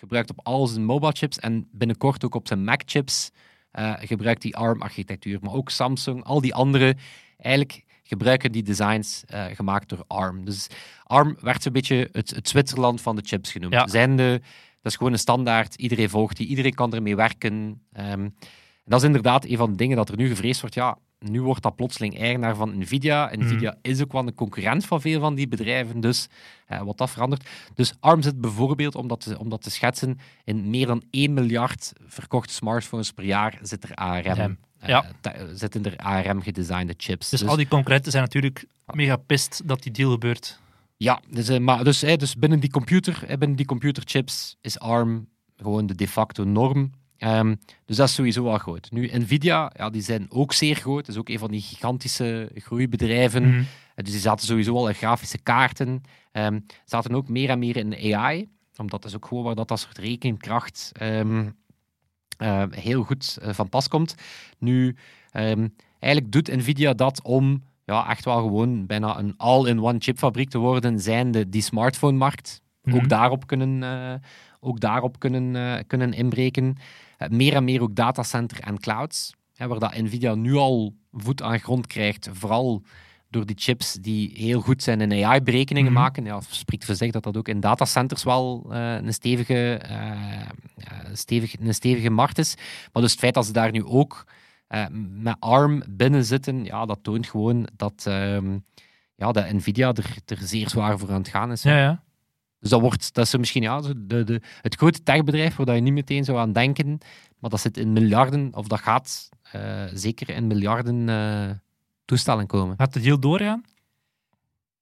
gebruikt 0.01 0.31
op 0.31 0.41
al 0.43 0.67
zijn 0.67 0.85
mobile 0.85 1.13
chips 1.13 1.39
en 1.39 1.69
binnenkort 1.73 2.25
ook 2.25 2.35
op 2.35 2.47
zijn 2.47 2.65
Mac 2.65 2.83
chips 2.85 3.31
eh, 3.71 3.93
gebruikt 3.99 4.43
die 4.43 4.57
ARM-architectuur. 4.57 5.39
Maar 5.41 5.53
ook 5.53 5.71
Samsung, 5.71 6.25
al 6.25 6.41
die 6.41 6.55
andere, 6.55 6.97
eigenlijk 7.37 7.85
gebruiken 8.03 8.53
die 8.53 8.63
designs 8.63 9.25
eh, 9.27 9.45
gemaakt 9.45 9.89
door 9.89 10.05
ARM. 10.07 10.45
Dus 10.45 10.67
ARM 11.05 11.37
werd 11.41 11.63
zo'n 11.63 11.73
beetje 11.73 12.09
het, 12.13 12.31
het 12.31 12.49
Zwitserland 12.49 13.01
van 13.01 13.17
de 13.17 13.23
chips 13.25 13.53
genoemd. 13.53 13.73
Ja. 13.73 13.87
Zijn 13.89 14.17
de, 14.17 14.41
dat 14.83 14.93
is 14.93 14.97
gewoon 14.97 15.13
een 15.13 15.19
standaard, 15.19 15.75
iedereen 15.75 16.11
volgt 16.11 16.37
die, 16.37 16.47
iedereen 16.47 16.75
kan 16.75 16.95
ermee 16.95 17.17
werken. 17.17 17.83
Ehm, 17.93 18.11
en 18.11 18.35
dat 18.85 19.01
is 19.01 19.07
inderdaad 19.07 19.45
een 19.45 19.57
van 19.57 19.71
de 19.71 19.77
dingen 19.77 19.97
dat 19.97 20.09
er 20.09 20.17
nu 20.17 20.29
gevreesd 20.29 20.61
wordt. 20.61 20.75
Ja, 20.75 20.99
nu 21.21 21.43
wordt 21.43 21.63
dat 21.63 21.77
plotseling 21.77 22.19
eigenaar 22.19 22.57
van 22.57 22.79
Nvidia. 22.79 23.31
Nvidia 23.37 23.77
is 23.83 24.03
ook 24.03 24.13
wel 24.13 24.27
een 24.27 24.35
concurrent 24.35 24.87
van 24.87 25.01
veel 25.01 25.21
van 25.21 25.35
die 25.35 25.49
bedrijven, 25.49 26.01
dus 26.01 26.29
eh, 26.67 26.83
wat 26.83 26.99
dat 26.99 27.11
verandert. 27.11 27.49
Dus 27.75 27.95
ARM 28.01 28.23
zit 28.23 28.41
bijvoorbeeld, 28.41 28.95
om 28.95 29.09
dat, 29.09 29.21
te, 29.21 29.39
om 29.39 29.49
dat 29.49 29.63
te 29.63 29.71
schetsen, 29.71 30.19
in 30.45 30.71
meer 30.71 30.87
dan 30.87 31.03
1 31.11 31.35
miljard 31.35 31.93
verkochte 32.07 32.53
smartphones 32.55 33.13
per 33.13 33.25
jaar 33.25 33.59
zit 33.63 33.85
er 33.85 33.95
ARM. 33.95 34.59
Eh, 34.79 34.89
Ja. 34.89 35.05
zitten 35.55 35.85
er 35.85 35.97
ARM 35.97 36.43
gedesignde 36.43 36.95
chips. 36.97 37.29
Dus, 37.29 37.47
al 37.47 37.57
die 37.57 37.69
concurrenten 37.69 38.11
zijn 38.11 38.25
natuurlijk 38.25 38.67
mega 38.87 39.17
pist 39.17 39.63
dat 39.65 39.83
die 39.83 39.93
deal 39.93 40.11
gebeurt. 40.11 40.61
Ja, 40.97 41.21
dus, 41.31 41.49
eh, 41.49 41.59
maar 41.59 41.85
dus, 41.85 41.99
dus 41.99 42.37
binnen 42.37 42.61
die 42.61 42.71
computer, 42.71 43.25
binnen 43.27 43.57
die 43.57 43.67
computerchips 43.67 44.57
is 44.61 44.79
ARM 44.79 45.29
gewoon 45.57 45.87
de 45.87 45.95
de 45.95 46.09
facto 46.09 46.45
norm. 46.45 46.91
Ehm, 47.21 47.55
dus 47.85 47.97
dat 47.97 48.09
is 48.09 48.15
sowieso 48.15 48.43
wel 48.43 48.59
groot. 48.59 48.91
Nu, 48.91 49.11
Nvidia, 49.13 49.73
ja, 49.77 49.91
die 49.91 50.03
zijn 50.03 50.27
ook 50.31 50.53
zeer 50.53 50.75
groot. 50.75 51.07
Dat 51.07 51.15
is 51.15 51.21
ook 51.21 51.29
een 51.29 51.39
van 51.39 51.51
die 51.51 51.61
gigantische 51.61 52.51
groeibedrijven. 52.55 53.49
Mhm. 53.49 53.59
Eh, 53.59 54.05
Dus 54.05 54.13
die 54.13 54.21
zaten 54.21 54.47
sowieso 54.47 54.75
al 54.75 54.89
in 54.89 54.95
grafische 54.95 55.39
kaarten. 55.39 56.03
Ehm 56.33 56.59
zaten 56.85 57.15
ook 57.15 57.29
meer 57.29 57.49
en 57.51 57.59
meer 57.59 57.77
in 57.77 58.15
AI. 58.15 58.49
Omdat 58.77 59.03
dat 59.03 59.11
is 59.11 59.17
ook 59.17 59.27
gewoon 59.27 59.45
waar 59.45 59.55
dat, 59.55 59.69
dat 59.69 59.81
soort 59.81 59.99
rekenkracht 59.99 60.91
ehm, 60.95 61.49
eh, 62.39 62.65
heel 62.71 63.03
goed 63.03 63.39
eh, 63.43 63.53
van 63.53 63.69
pas 63.69 63.89
komt. 63.89 64.15
Nu, 64.59 64.97
eigenlijk 65.99 66.33
doet 66.33 66.57
Nvidia 66.57 66.93
dat 66.95 67.23
om 67.23 67.63
ja, 67.85 68.09
echt 68.09 68.25
wel 68.25 68.37
gewoon 68.43 68.87
bijna 68.87 69.19
een 69.19 69.35
all-in-one 69.37 69.99
chipfabriek 69.99 70.51
te 70.51 70.59
worden, 70.59 71.01
zijnde 71.01 71.49
die 71.49 71.63
smartphone-markt. 71.63 72.63
Mhm. 72.83 72.97
Ook 72.97 73.09
daarop 73.09 73.47
kunnen, 73.47 73.83
eh, 73.83 74.15
ook 74.61 74.81
daarop 74.81 75.19
kunnen, 75.19 75.57
eh, 75.57 75.83
kunnen 75.87 76.13
inbreken. 76.13 76.77
Eh, 77.17 77.29
meer 77.29 77.55
en 77.55 77.65
meer 77.65 77.83
ook 77.83 77.95
datacenter 77.95 78.61
en 78.61 78.79
clouds. 78.81 79.35
Hè, 79.55 79.67
waar 79.67 79.79
dat 79.79 79.97
Nvidia 79.97 80.35
nu 80.35 80.55
al 80.55 80.95
voet 81.13 81.43
aan 81.43 81.59
grond 81.59 81.87
krijgt, 81.87 82.29
vooral 82.33 82.83
door 83.29 83.47
die 83.47 83.57
chips 83.59 83.93
die 83.93 84.31
heel 84.35 84.61
goed 84.61 84.83
zijn 84.83 85.01
in 85.01 85.25
AI-berekeningen 85.25 85.93
Mhm. 85.93 86.01
maken. 86.01 86.25
Ja, 86.25 86.41
spreekt 86.49 86.85
voor 86.85 86.95
zich 86.95 87.11
dat 87.11 87.23
dat 87.23 87.37
ook 87.37 87.49
in 87.49 87.61
datacenters 87.61 88.23
wel 88.25 88.67
eh, 88.71 88.95
een, 88.95 89.13
stevige, 89.15 89.81
stevig, 91.13 91.61
een 91.61 91.75
stevige 91.75 92.11
markt 92.11 92.39
is. 92.39 92.55
Maar 92.93 93.03
dus 93.03 93.11
het 93.11 93.21
feit 93.21 93.35
dat 93.35 93.47
ze 93.47 93.53
daar 93.53 93.71
nu 93.71 93.85
ook 93.85 94.25
met 95.01 95.37
ARM 95.39 95.83
binnen 95.89 96.25
zitten, 96.25 96.65
ja, 96.65 96.87
dat 96.87 96.99
toont 97.03 97.27
gewoon 97.27 97.69
dat, 97.77 98.05
ehm, 98.07 98.59
ja, 99.15 99.33
dat 99.33 99.53
Nvidia 99.53 99.93
er, 99.93 100.17
er 100.27 100.37
zeer 100.39 100.69
zwaar 100.69 100.99
voor 100.99 101.09
aan 101.11 101.19
het 101.21 101.29
gaan 101.29 101.53
is. 101.53 101.63
Ja, 101.63 101.79
ja. 101.79 102.03
Dus 102.61 102.71
dat, 102.71 102.81
wordt, 102.81 103.15
dat 103.15 103.27
is 103.27 103.37
misschien 103.37 103.63
ja, 103.63 103.81
de, 103.97 104.25
de, 104.25 104.41
het 104.61 104.75
grote 104.75 105.03
techbedrijf 105.03 105.57
waar 105.57 105.75
je 105.75 105.81
niet 105.81 105.93
meteen 105.93 106.25
zou 106.25 106.39
aan 106.39 106.53
denken, 106.53 106.99
maar 107.39 107.51
dat 107.51 107.61
zit 107.61 107.77
in 107.77 107.93
miljarden, 107.93 108.51
of 108.55 108.67
dat 108.67 108.81
gaat 108.81 109.29
eh, 109.53 109.85
zeker 109.95 110.29
in 110.29 110.47
miljarden 110.47 111.09
eh, 111.09 111.51
toestellen 112.05 112.47
komen. 112.47 112.75
Gaat 112.77 112.93
de 112.93 113.01
deal 113.01 113.19
doorgaan? 113.21 113.63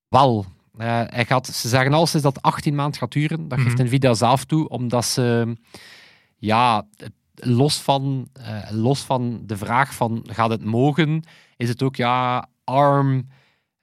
Wel, 0.08 0.44
eh, 0.76 1.02
hij 1.06 1.25
gaat, 1.25 1.47
ze 1.47 1.68
zeggen 1.68 1.92
al 1.92 2.06
sinds 2.06 2.25
dat 2.25 2.35
het 2.35 2.44
18 2.44 2.75
maanden 2.75 2.99
gaat 3.00 3.12
duren. 3.12 3.49
Dat 3.49 3.61
geeft 3.61 3.75
Mhm. 3.78 3.85
Nvidia 3.87 4.14
zelf 4.14 4.44
toe, 4.44 4.68
omdat 4.68 5.04
ze, 5.04 5.56
ja, 6.37 6.87
het- 6.97 7.12
los 7.40 7.80
van, 7.80 8.28
los 8.70 9.00
van 9.00 9.42
de 9.47 9.56
vraag 9.56 9.94
van 9.94 10.25
gaat 10.30 10.50
het 10.50 10.64
mogen, 10.64 11.23
is 11.56 11.68
het 11.68 11.82
ook, 11.82 11.97
ja, 11.97 12.49
ARM 12.64 13.28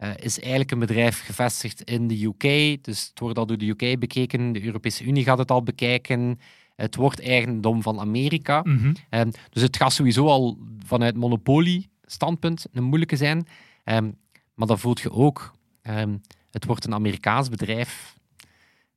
eh, 0.06 0.26
is 0.26 0.40
eigenlijk 0.40 0.72
een 0.72 0.80
bedrijf 0.80 1.26
gevestigd 1.26 1.82
in 1.82 2.08
de 2.08 2.24
UK. 2.24 2.84
Dus 2.84 3.08
het 3.10 3.20
wordt 3.20 3.38
al 3.38 3.46
door 3.46 3.58
de 3.58 3.68
UK 3.68 4.00
bekeken, 4.00 4.52
de 4.52 4.64
Europese 4.64 5.04
Unie 5.04 5.24
gaat 5.24 5.38
het 5.38 5.52
al 5.52 5.64
bekijken. 5.64 6.40
Het 6.76 6.96
wordt 6.96 7.22
eigendom 7.22 7.82
van 7.82 8.00
Amerika. 8.00 8.62
Mhm. 8.64 8.94
Ehm, 9.10 9.32
dus 9.50 9.62
het 9.62 9.78
gaat 9.78 9.94
sowieso 9.94 10.28
al 10.28 10.58
vanuit 10.86 11.16
monopolie-standpunt 11.16 12.66
een 12.72 12.84
moeilijke 12.84 13.16
zijn. 13.16 13.48
Ehm, 13.84 14.12
maar 14.54 14.68
dan 14.68 14.80
voelt 14.80 15.00
je 15.00 15.12
ook, 15.12 15.52
ehm, 15.82 16.18
het 16.52 16.66
wordt 16.66 16.86
een 16.86 16.94
Amerikaans 16.94 17.50
bedrijf. 17.50 18.16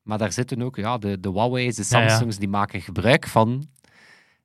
Maar 0.03 0.19
daar 0.19 0.33
zitten 0.33 0.63
ook 0.63 0.77
ja, 0.77 0.99
de, 0.99 1.21
de 1.21 1.31
Huawei's, 1.31 1.77
de 1.77 1.85
Ja, 1.89 2.01
ja. 2.01 2.09
Samsungs, 2.09 2.39
die 2.39 2.49
maken 2.49 2.81
gebruik 2.81 3.27
van. 3.27 3.69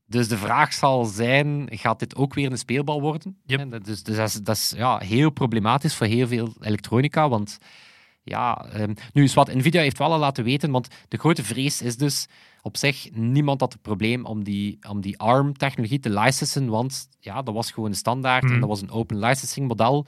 Dus 0.06 0.28
de 0.28 0.38
vraag 0.38 0.74
zal 0.74 1.06
zijn, 1.06 1.68
gaat 1.72 2.00
dit 2.00 2.16
ook 2.16 2.34
weer 2.34 2.52
een 2.52 2.58
speelbal 2.58 3.02
worden? 3.02 3.38
Yep. 3.46 3.60
En 3.60 3.70
dat, 3.70 3.86
dus, 3.86 4.04
dus 4.04 4.16
dat 4.16 4.28
is, 4.28 4.34
dat 4.34 4.56
is 4.56 4.74
ja, 4.76 4.98
heel 4.98 5.30
problematisch 5.30 5.96
voor 5.96 6.08
heel 6.08 6.28
veel 6.28 6.54
elektronica, 6.60 7.30
want 7.30 7.58
ja, 8.24 8.66
ehm, 8.72 8.94
nu 9.14 9.24
is 9.24 9.34
wat 9.34 9.54
Nvidia 9.54 9.82
heeft 9.82 9.98
wel 9.98 10.12
al 10.12 10.20
laten 10.20 10.44
weten, 10.44 10.72
want 10.72 10.88
de 11.08 11.18
grote 11.18 11.44
vrees 11.44 11.82
is 11.82 11.98
dus 11.98 12.28
op 12.62 12.78
zich, 12.78 13.10
niemand 13.12 13.60
had 13.60 13.74
het 13.74 13.82
probleem 13.82 14.26
om 14.26 14.44
die, 14.44 14.78
om 14.90 15.02
die 15.02 15.20
ARM-technologie 15.20 16.00
te 16.00 16.10
licensen, 16.10 16.70
want 16.70 17.08
ja, 17.20 17.42
dat 17.42 17.54
was 17.54 17.72
gewoon 17.72 17.90
een 17.90 17.96
standaard 17.96 18.44
Mhm. 18.44 18.54
en 18.54 18.60
dat 18.60 18.70
was 18.70 18.82
een 18.82 18.92
open 18.92 19.20
licensing 19.20 19.68
model. 19.68 20.06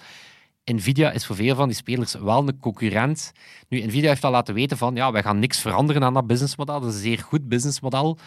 Nvidia 0.65 1.11
is 1.11 1.25
voor 1.25 1.35
veel 1.35 1.55
van 1.55 1.67
die 1.67 1.77
spelers 1.77 2.13
wel 2.13 2.47
een 2.47 2.59
concurrent. 2.59 3.31
Nu, 3.69 3.85
Nvidia 3.85 4.09
heeft 4.09 4.23
al 4.23 4.31
laten 4.31 4.53
weten 4.53 4.77
van, 4.77 4.95
ja, 4.95 5.11
wij 5.11 5.23
gaan 5.23 5.39
niks 5.39 5.59
veranderen 5.61 6.03
aan 6.03 6.13
dat 6.13 6.27
businessmodel. 6.27 6.79
Dat 6.79 6.89
is 6.89 6.95
een 6.95 7.01
zeer 7.01 7.19
goed 7.19 7.47
businessmodel. 7.47 8.17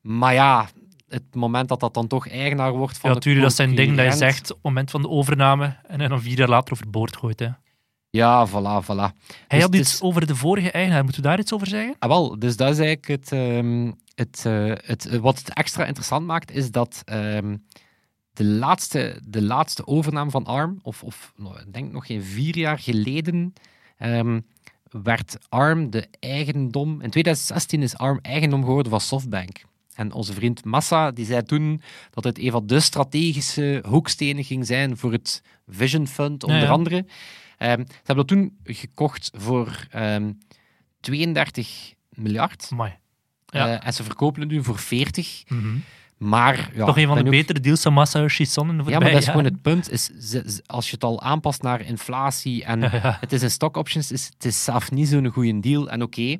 Maar 0.00 0.34
ja, 0.34 0.68
het 1.08 1.34
moment 1.34 1.68
dat 1.68 1.80
dat 1.80 1.94
dan 1.94 2.06
toch 2.06 2.28
eigenaar 2.28 2.72
wordt 2.72 2.98
van 2.98 3.02
Ja, 3.02 3.08
de 3.08 3.14
natuurlijk, 3.14 3.44
dat 3.44 3.54
zijn 3.54 3.74
dingen 3.74 3.96
dat 3.96 4.04
je 4.06 4.12
zegt 4.18 4.40
op 4.50 4.56
het 4.56 4.64
moment 4.64 4.90
van 4.90 5.02
de 5.02 5.08
overname 5.08 5.76
en 5.86 6.08
dan 6.08 6.20
vier 6.22 6.38
jaar 6.38 6.48
later 6.48 6.72
overboord 6.72 7.16
gooit. 7.16 7.38
Hè. 7.40 7.48
Ja, 8.10 8.48
voilà, 8.48 8.84
voilà. 8.84 8.86
Hij 8.86 9.12
Dus 9.48 9.60
had 9.60 9.72
het 9.72 9.74
iets 9.74 9.92
is- 9.94 10.00
over 10.02 10.26
de 10.26 10.36
vorige 10.36 10.70
eigenaar. 10.70 11.02
Moeten 11.04 11.22
we 11.22 11.28
daar 11.28 11.38
iets 11.38 11.52
over 11.52 11.66
zeggen? 11.66 11.96
Ah, 11.98 12.08
wel, 12.08 12.38
dus 12.38 12.56
dat 12.56 12.70
is 12.70 12.78
eigenlijk 12.78 13.08
het, 13.08 13.32
ehm, 13.32 13.92
het, 14.14 14.42
eh, 14.46 14.72
het, 14.84 15.06
eh, 15.06 15.18
wat 15.18 15.38
het 15.38 15.54
extra 15.54 15.84
interessant 15.84 16.26
maakt, 16.26 16.50
is 16.50 16.70
dat 16.70 17.02
ehm, 17.04 17.56
de, 18.32 18.44
laatste, 18.44 19.20
de 19.28 19.42
laatste 19.42 19.86
overname 19.86 20.30
van 20.30 20.44
ARM, 20.44 20.78
of, 20.82 21.02
of 21.02 21.32
nou, 21.36 21.58
ik 21.60 21.72
denk 21.72 21.92
nog 21.92 22.06
geen 22.06 22.22
vier 22.22 22.56
jaar 22.58 22.78
geleden, 22.78 23.52
ehm, 23.96 24.40
werd 25.02 25.36
ARM 25.48 25.90
de 25.90 26.08
eigendom... 26.20 26.90
In 27.00 27.10
2016 27.10 27.82
is 27.82 27.96
ARM 27.96 28.18
eigendom 28.22 28.64
geworden 28.64 28.90
van 28.90 29.00
SoftBank. 29.00 29.64
En 29.96 30.12
onze 30.12 30.32
vriend 30.32 30.64
Massa 30.64 31.10
die 31.10 31.24
zei 31.24 31.42
toen 31.42 31.82
dat 32.10 32.24
het 32.24 32.38
een 32.38 32.50
van 32.50 32.66
de 32.66 32.80
strategische 32.80 33.82
hoekstenen 33.88 34.44
ging 34.44 34.66
zijn 34.66 34.96
voor 34.96 35.12
het 35.12 35.42
Vision 35.68 36.06
Fund, 36.06 36.44
onder 36.44 36.60
ja. 36.62 36.68
andere. 36.68 37.04
Ehm, 37.58 37.78
ze 37.86 37.94
hebben 37.94 38.16
dat 38.16 38.28
toen 38.28 38.56
gekocht 38.64 39.30
voor 39.34 39.86
ehm 39.90 40.30
32 41.00 41.94
miljard. 42.10 42.68
Amai. 42.72 42.92
Ja. 43.46 43.66
Eh, 43.78 43.86
en 43.86 43.92
ze 43.92 44.02
verkopen 44.02 44.40
het 44.40 44.50
nu 44.50 44.62
voor 44.64 44.78
40. 44.78 45.42
Mhm. 45.48 45.76
Maar 46.16 46.70
ja, 46.74 46.84
Toch 46.84 46.96
een 46.98 47.06
van 47.06 47.16
de 47.18 47.24
ook- 47.24 47.30
betere 47.30 47.60
deals 47.60 47.82
van 47.82 47.92
Masayoshi 47.92 48.44
Son 48.46 48.68
in 48.70 48.76
de 48.78 48.90
Ja, 48.90 48.98
maar 48.98 49.10
dat 49.10 49.20
is 49.20 49.28
gewoon 49.28 49.44
het 49.44 49.62
punt. 49.62 49.90
Is, 49.90 50.10
als 50.66 50.86
je 50.86 50.94
het 50.94 51.04
al 51.04 51.22
aanpast 51.22 51.62
naar 51.62 51.80
inflatie 51.80 52.64
en 52.64 52.80
Ja, 52.80 52.90
ja. 53.02 53.16
het 53.20 53.32
is 53.32 53.42
in 53.42 53.50
stock 53.50 53.76
options, 53.76 54.12
is 54.12 54.24
het 54.26 54.44
is 54.44 54.64
zelf 54.64 54.90
niet 54.90 55.08
zo'n 55.08 55.26
goede 55.28 55.60
deal. 55.60 55.90
En 55.90 56.02
oké, 56.02 56.36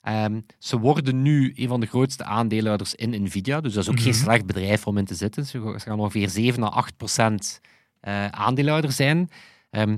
ehm, 0.00 0.40
ze 0.58 0.78
worden 0.78 1.22
nu 1.22 1.52
een 1.54 1.68
van 1.68 1.80
de 1.80 1.86
grootste 1.86 2.24
aandeelhouders 2.24 2.94
in 2.94 3.22
Nvidia. 3.22 3.60
Dus 3.60 3.72
dat 3.74 3.82
is 3.82 3.90
ook 3.90 4.00
geen 4.00 4.12
Mhm. 4.12 4.22
slecht 4.22 4.46
bedrijf 4.46 4.86
om 4.86 4.98
in 4.98 5.04
te 5.04 5.14
zitten. 5.14 5.46
Ze 5.46 5.74
gaan 5.76 5.98
ongeveer 5.98 6.28
7 6.30 6.62
à 6.62 6.66
8 6.66 6.96
procent 6.96 7.60
eh, 8.00 8.26
aandeelhouder 8.26 8.92
zijn. 8.92 9.28
Ehm, 9.70 9.96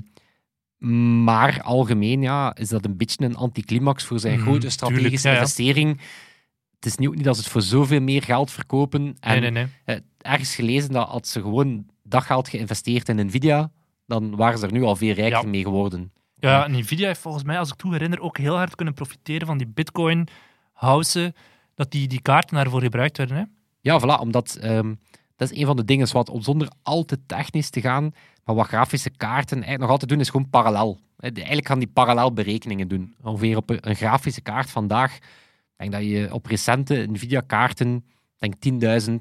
maar 1.23 1.61
algemeen 1.61 2.21
ja, 2.21 2.55
is 2.55 2.69
dat 2.69 2.85
een 2.85 2.97
beetje 2.97 3.25
een 3.25 3.35
anticlimax 3.35 4.03
voor 4.03 4.19
zijn 4.19 4.33
Mhm, 4.39 4.43
grote 4.49 4.69
strategische 4.69 5.27
ja. 5.29 5.33
investering. 5.35 5.99
Het 6.75 6.85
is 6.85 6.95
niet, 6.97 7.07
ook 7.07 7.15
niet 7.15 7.23
dat 7.23 7.35
ze 7.35 7.41
het 7.41 7.51
voor 7.51 7.61
zoveel 7.61 8.01
meer 8.01 8.23
geld 8.23 8.51
verkopen. 8.51 9.15
En 9.19 9.31
Nee, 9.31 9.39
nee, 9.39 9.51
nee. 9.51 9.67
eh, 9.85 9.95
ergens 10.21 10.55
gelezen 10.55 10.91
dat 10.91 11.07
als 11.07 11.31
ze 11.31 11.41
gewoon 11.41 11.85
dat 12.03 12.23
geld 12.23 12.47
geïnvesteerd 12.49 13.09
in 13.09 13.25
Nvidia, 13.25 13.71
dan 14.05 14.35
waren 14.35 14.59
ze 14.59 14.65
er 14.65 14.71
nu 14.71 14.83
al 14.83 14.95
veel 14.95 15.13
rijker 15.13 15.41
Ja. 15.43 15.47
mee 15.49 15.63
geworden. 15.63 16.11
Ja, 16.49 16.65
en 16.65 16.71
Nvidia 16.71 17.07
heeft 17.07 17.19
volgens 17.19 17.43
mij, 17.43 17.59
als 17.59 17.69
ik 17.69 17.75
toe 17.75 17.91
herinner, 17.91 18.19
ook 18.19 18.37
heel 18.37 18.55
hard 18.55 18.75
kunnen 18.75 18.93
profiteren 18.93 19.47
van 19.47 19.57
die 19.57 19.67
bitcoin 19.67 20.27
housen, 20.73 21.33
dat 21.75 21.91
die, 21.91 22.07
die 22.07 22.21
kaarten 22.21 22.55
daarvoor 22.55 22.81
gebruikt 22.81 23.17
werden. 23.17 23.37
Hè? 23.37 23.43
Ja, 23.81 24.01
voilà, 24.01 24.19
omdat 24.19 24.55
ehm, 24.55 24.93
dat 25.35 25.51
is 25.51 25.57
een 25.59 25.65
van 25.65 25.75
de 25.75 25.85
dingen 25.85 26.13
wat, 26.13 26.29
om 26.29 26.41
zonder 26.41 26.67
al 26.81 27.03
te 27.03 27.25
technisch 27.25 27.69
te 27.69 27.81
gaan, 27.81 28.11
maar 28.43 28.55
wat 28.55 28.67
grafische 28.67 29.09
kaarten 29.09 29.55
eigenlijk 29.55 29.81
nog 29.81 29.89
altijd 29.89 30.09
doen, 30.09 30.19
is 30.19 30.29
gewoon 30.29 30.49
parallel. 30.49 30.99
Eigenlijk 31.17 31.67
gaan 31.67 31.79
die 31.79 31.91
parallel 31.93 32.33
berekeningen 32.33 32.87
doen. 32.87 33.15
Ongeveer 33.21 33.57
op 33.57 33.69
een, 33.69 33.95
grafische 33.95 34.41
kaart 34.41 34.69
vandaag, 34.69 35.15
ik 35.15 35.21
denk 35.77 35.91
dat 35.91 36.03
je 36.03 36.33
op 36.33 36.45
recente 36.45 37.05
Nvidia-kaarten, 37.09 38.05
denk 38.37 38.53
10.000 38.55 39.15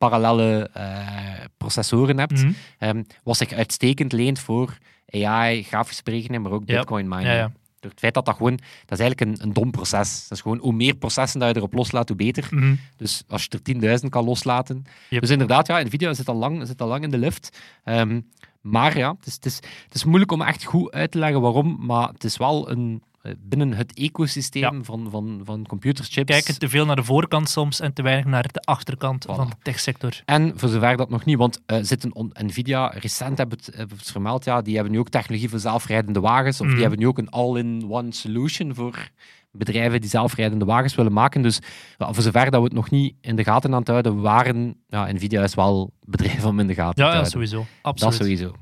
parallele 0.00 0.70
eh, 0.72 1.44
processoren 1.56 2.18
hebt. 2.18 2.42
Mhm. 2.42 2.52
Ehm, 2.78 3.02
wat 3.22 3.36
zich 3.36 3.52
uitstekend 3.52 4.12
leent 4.12 4.38
voor 4.38 4.78
AI, 5.10 5.62
grafische 5.62 6.02
berekeningen, 6.02 6.42
maar 6.42 6.52
ook 6.52 6.64
bitcoin 6.64 7.08
mining. 7.08 7.26
Ja, 7.26 7.34
ja. 7.34 7.52
Door 7.80 7.90
het 7.90 8.00
feit 8.00 8.14
dat 8.14 8.24
dat 8.24 8.36
gewoon, 8.36 8.56
dat 8.86 8.98
is 8.98 9.04
eigenlijk 9.04 9.20
een, 9.20 9.46
een 9.46 9.52
dom 9.52 9.70
proces. 9.70 10.22
Dat 10.22 10.38
is 10.38 10.40
gewoon, 10.40 10.58
hoe 10.58 10.72
meer 10.72 10.94
processen 10.94 11.40
dat 11.40 11.48
je 11.48 11.56
erop 11.56 11.72
loslaat, 11.74 12.08
hoe 12.08 12.16
beter. 12.16 12.48
Mhm. 12.50 12.74
Dus 12.96 13.22
als 13.28 13.46
je 13.48 13.58
er 13.62 14.00
10.000 14.00 14.08
kan 14.08 14.24
loslaten. 14.24 14.84
Yep. 15.08 15.20
Dus 15.20 15.30
inderdaad, 15.30 15.66
ja, 15.66 15.82
Nvidia 15.82 16.14
zit 16.14 16.28
al 16.28 16.34
lang, 16.34 16.66
zit 16.66 16.80
al 16.80 16.88
lang 16.88 17.02
in 17.02 17.10
de 17.10 17.18
lift. 17.18 17.58
Ehm, 17.84 18.20
maar 18.60 18.98
ja, 18.98 19.14
het 19.18 19.26
is, 19.26 19.34
het, 19.34 19.46
is, 19.46 19.56
het 19.84 19.94
is 19.94 20.04
moeilijk 20.04 20.32
om 20.32 20.42
echt 20.42 20.64
goed 20.64 20.92
uit 20.92 21.10
te 21.10 21.18
leggen 21.18 21.40
waarom, 21.40 21.76
maar 21.80 22.08
het 22.08 22.24
is 22.24 22.36
wel 22.36 22.70
een, 22.70 23.02
binnen 23.38 23.72
het 23.72 23.94
ecosysteem 23.94 24.62
Ja. 24.76 24.82
van, 24.82 25.10
van, 25.10 25.40
van 25.44 25.66
computerschips. 25.66 26.30
Kijken 26.32 26.58
te 26.58 26.68
veel 26.68 26.86
naar 26.86 26.96
de 26.96 27.04
voorkant 27.04 27.48
soms 27.48 27.80
en 27.80 27.92
te 27.92 28.02
weinig 28.02 28.24
naar 28.24 28.48
de 28.52 28.60
achterkant 28.60 29.26
Voilà. 29.26 29.34
van 29.34 29.48
de 29.48 29.56
techsector. 29.62 30.22
En 30.24 30.52
voor 30.58 30.68
zover 30.68 30.96
dat 30.96 31.10
nog 31.10 31.24
niet, 31.24 31.36
want 31.36 31.60
eh, 31.66 31.78
zitten 31.82 32.14
on- 32.14 32.32
Nvidia, 32.46 32.86
recent 32.88 33.38
hebben 33.38 33.58
we 33.58 33.64
het, 33.66 33.76
hebben 33.76 33.96
het 33.98 34.10
vermeld, 34.10 34.44
ja, 34.44 34.62
die 34.62 34.74
hebben 34.74 34.92
nu 34.92 34.98
ook 34.98 35.08
technologie 35.08 35.48
voor 35.48 35.58
zelfrijdende 35.58 36.20
wagens, 36.20 36.56
of 36.60 36.64
Mhm. 36.64 36.72
die 36.74 36.82
hebben 36.82 37.00
nu 37.00 37.06
ook 37.06 37.18
een 37.18 37.30
all-in-one 37.30 38.12
solution 38.12 38.74
voor 38.74 39.10
bedrijven 39.52 40.00
die 40.00 40.10
zelfrijdende 40.10 40.64
wagens 40.64 40.94
willen 40.94 41.12
maken. 41.12 41.42
Dus 41.42 41.58
ja, 41.98 42.12
voor 42.12 42.22
zover 42.22 42.44
dat 42.50 42.60
we 42.60 42.64
het 42.66 42.72
nog 42.72 42.90
niet 42.90 43.14
in 43.20 43.36
de 43.36 43.44
gaten 43.44 43.72
aan 43.72 43.78
het 43.78 43.88
houden 43.88 44.20
waren, 44.20 44.76
ja, 44.88 45.12
Nvidia 45.12 45.42
is 45.42 45.54
wel 45.54 45.92
bedrijf 46.04 46.44
om 46.44 46.60
in 46.60 46.66
de 46.66 46.74
gaten 46.74 47.04
Ja, 47.04 47.10
te 47.10 47.16
ja 47.16 47.24
sowieso. 47.24 47.56
dat 47.58 47.66
Absoluut. 47.82 48.14
sowieso. 48.16 48.54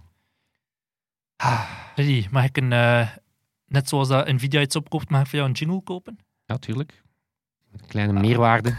Freddy, 1.94 2.26
mag 2.30 2.44
ik 2.44 2.56
een, 2.56 2.72
eh, 2.72 3.08
net 3.68 3.88
zoals 3.88 4.08
dat 4.08 4.26
Nvidia 4.32 4.60
iets 4.60 4.76
opkoopt, 4.76 5.10
mag 5.10 5.20
ik 5.20 5.26
voor 5.26 5.36
jou 5.38 5.50
een 5.50 5.56
jingle 5.56 5.82
kopen? 5.82 6.18
Ja, 6.46 6.56
tuurlijk. 6.56 7.02
Een 7.72 7.86
kleine 7.86 8.20
meerwaarde. 8.20 8.76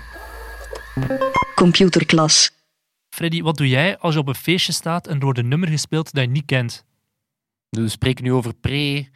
Computerklas. 1.55 2.51
Freddy, 3.09 3.41
wat 3.41 3.57
doe 3.57 3.67
jij 3.67 3.97
als 3.97 4.13
je 4.13 4.19
op 4.19 4.27
een 4.27 4.35
feestje 4.35 4.71
staat 4.71 5.07
en 5.07 5.15
er 5.17 5.23
wordt 5.23 5.39
een 5.39 5.47
nummer 5.47 5.69
gespeeld 5.69 6.13
dat 6.13 6.23
je 6.23 6.29
niet 6.29 6.45
kent? 6.45 6.85
Dus 7.69 7.83
we 7.83 7.89
spreken 7.89 8.23
nu 8.23 8.33
over 8.33 8.53
pre... 8.53 9.07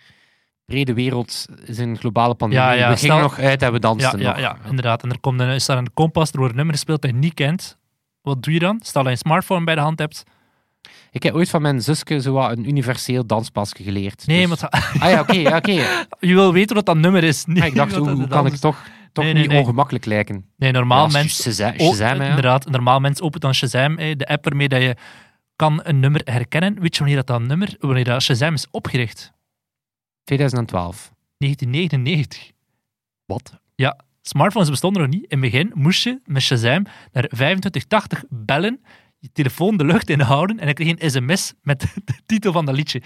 Pre 0.66 0.86
de 0.86 0.94
wereld 0.94 1.46
is 1.66 1.78
een 1.78 1.98
globale 1.98 2.36
pandemie. 2.36 2.66
Ja, 2.66 2.72
ja, 2.72 2.90
we 2.90 2.98
gingen 2.98 2.98
stel- 2.98 3.20
nog 3.20 3.40
uit 3.40 3.62
en 3.62 3.68
we 3.68 3.74
Ja, 3.74 3.80
dansten 3.80 4.20
ja, 4.20 4.30
nog. 4.30 4.40
ja, 4.40 4.58
inderdaad. 4.70 5.04
En 5.04 5.10
er 5.10 5.20
komt 5.20 5.40
een, 5.40 5.50
is 5.50 5.66
daar 5.66 5.78
een 5.78 5.94
kompas, 5.94 6.32
er 6.32 6.38
wordt 6.38 6.50
een 6.52 6.58
nummer 6.58 6.76
gespeeld 6.76 7.02
dat 7.02 7.12
je 7.12 7.18
niet 7.18 7.34
kent. 7.34 7.78
Wat 8.22 8.44
doe 8.44 8.54
je 8.54 8.60
dan? 8.60 8.80
Stel 8.84 8.94
dat 9.04 9.04
je 9.04 9.10
een 9.18 9.18
smartphone 9.18 9.64
bij 9.66 9.76
de 9.76 9.82
hand 9.82 10.00
hebt. 10.00 10.24
Ik 11.12 11.24
heb 11.24 11.34
ooit 11.34 11.50
van 11.50 11.62
mijn 11.62 11.82
zusje 11.82 12.22
zo 12.22 12.34
wat 12.34 12.58
een 12.58 12.68
universeel 12.68 13.26
danspasje 13.26 13.84
geleerd. 13.84 14.28
Nee, 14.28 14.48
Dus- 14.48 14.62
maar 14.62 14.70
Ah 15.00 15.10
ja, 15.10 15.20
oké, 15.22 15.34
ja, 15.34 15.58
oké. 15.58 15.72
je 16.30 16.34
wil 16.34 16.54
weten 16.54 16.76
wat 16.76 16.86
dat 16.86 16.98
nummer 16.98 17.24
is. 17.24 17.42
Ah, 17.42 17.54
niet 17.54 17.64
ik 17.64 17.76
dacht, 17.76 17.96
hoe, 17.96 18.28
kan 18.28 18.46
ik 18.46 18.56
toch, 18.56 18.84
toch 19.12 19.24
Nee, 19.24 19.34
nee, 19.34 19.42
niet 19.42 19.52
nee. 19.52 19.60
ongemakkelijk 19.60 20.06
lijken? 20.06 20.46
Nee, 20.58 20.72
normaal 20.72 21.06
Ja, 21.06 21.12
mensen... 21.12 21.44
Shazam, 21.54 21.74
Oh, 21.78 21.88
Shazam, 21.96 22.22
ja. 22.22 22.28
inderdaad, 22.28 22.70
normaal 22.70 23.00
mens 23.00 23.22
opent 23.22 23.42
dan 23.42 23.54
Shazam, 23.54 23.96
de 23.96 24.28
app 24.28 24.44
waarmee 24.46 24.68
dat 24.68 24.82
je 24.82 24.96
kan 25.56 25.80
een 25.84 26.00
nummer 26.00 26.22
herkennen. 26.24 26.80
Weet 26.80 26.94
je 26.94 27.00
wanneer 27.00 27.18
dat, 27.18 27.28
dat 27.28 27.42
nummer, 27.42 27.76
wanneer 27.80 28.04
dat 28.04 28.22
Shazam 28.22 28.54
is 28.54 28.68
opgericht? 28.72 29.32
2012. 30.24 31.12
1999. 31.38 32.52
Wat? 33.26 33.62
Smartphones 34.26 34.70
bestonden 34.70 35.02
nog 35.02 35.12
niet. 35.12 35.24
In 35.24 35.42
het 35.42 35.52
begin 35.52 35.72
moest 35.74 36.04
je 36.04 36.20
met 36.26 36.42
Shazam 36.42 36.84
naar 37.12 37.28
2580 37.28 38.24
bellen, 38.30 38.82
je 39.24 39.30
telefoon 39.34 39.78
de 39.78 39.86
lucht 39.86 40.10
inhouden 40.10 40.60
en 40.60 40.68
ik 40.68 40.76
kreeg 40.76 40.90
een 41.00 41.12
sms 41.12 41.54
met 41.62 41.80
de 42.06 42.14
titel 42.26 42.52
van 42.52 42.66
dat 42.66 42.76
liedje. 42.76 43.02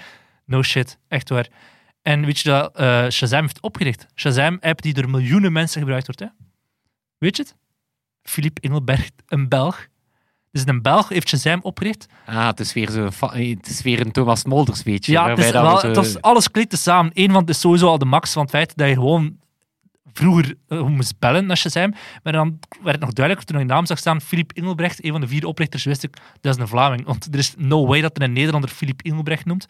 No 0.46 0.62
shit, 0.64 0.98
echt 1.08 1.30
waar. 1.30 1.48
En 2.02 2.26
weet 2.26 2.40
je 2.40 2.50
dat 2.50 2.76
eh, 2.76 3.08
Shazam 3.10 3.42
heeft 3.42 3.62
opgericht? 3.62 4.06
Shazam-app 4.16 4.82
die 4.82 4.94
door 4.94 5.10
miljoenen 5.10 5.52
mensen 5.52 5.80
gebruikt 5.82 6.06
wordt. 6.06 6.22
Hè? 6.22 6.28
Weet 7.18 7.36
je 7.38 7.42
het? 7.44 7.56
Philippe 8.22 8.62
Engelberg, 8.62 9.10
een 9.28 9.48
Belg. 9.50 9.88
Dus 10.52 10.64
een 10.66 10.82
Belg 10.82 11.10
heeft 11.10 11.28
Shazam 11.30 11.60
opgericht. 11.62 12.06
Ah, 12.26 12.48
het 12.48 12.60
is 12.60 12.74
weer, 12.74 12.90
zo, 12.90 13.10
het 13.28 13.68
is 13.70 13.82
weer 13.82 14.00
een 14.00 14.12
Thomas 14.12 14.44
Molders 14.46 14.84
beetje. 14.84 15.12
Ja, 15.12 15.30
het 15.30 15.38
is 15.38 15.52
dat 15.52 15.62
we 15.64 15.68
wel, 15.68 15.80
zo- 15.80 15.88
het 15.88 15.96
was 15.96 16.22
alles 16.22 16.52
klikt 16.52 16.78
samen. 16.78 17.12
Eén 17.14 17.32
van 17.32 17.42
het 17.42 17.50
is 17.50 17.60
sowieso 17.60 17.88
al 17.88 17.98
de 17.98 18.06
max 18.06 18.34
van 18.34 18.42
het 18.42 18.52
feit 18.52 18.78
dat 18.78 18.88
je 18.88 18.94
gewoon 18.94 19.38
vroeger 20.14 20.56
eh, 20.68 20.88
moest 20.88 21.20
bellen 21.20 21.46
naar 21.46 21.58
Shazam. 21.58 21.94
Maar 22.24 22.34
dan 22.34 22.60
werd 22.70 22.96
het 22.96 23.00
nog 23.00 23.14
duidelijker 23.14 23.54
toen 23.54 23.62
ik 23.62 23.68
de 23.68 23.74
naam 23.74 23.86
zag 23.86 23.98
staan. 23.98 24.22
Philippe 24.22 24.54
Engelbrecht, 24.54 25.04
een 25.04 25.12
van 25.12 25.22
de 25.22 25.28
vier 25.28 25.46
oprichters, 25.46 25.84
wist 25.84 26.04
ik, 26.04 26.18
dat 26.42 26.56
is 26.56 26.62
een 26.62 26.68
Vlaming. 26.68 27.06
Want 27.06 27.28
er 27.34 27.40
is 27.40 27.54
no 27.58 27.88
way 27.88 28.02
dat 28.02 28.22
een 28.22 28.34
Nederlander 28.34 28.70
Philippe 28.70 29.04
Engelbrecht 29.04 29.46
noemt. 29.46 29.66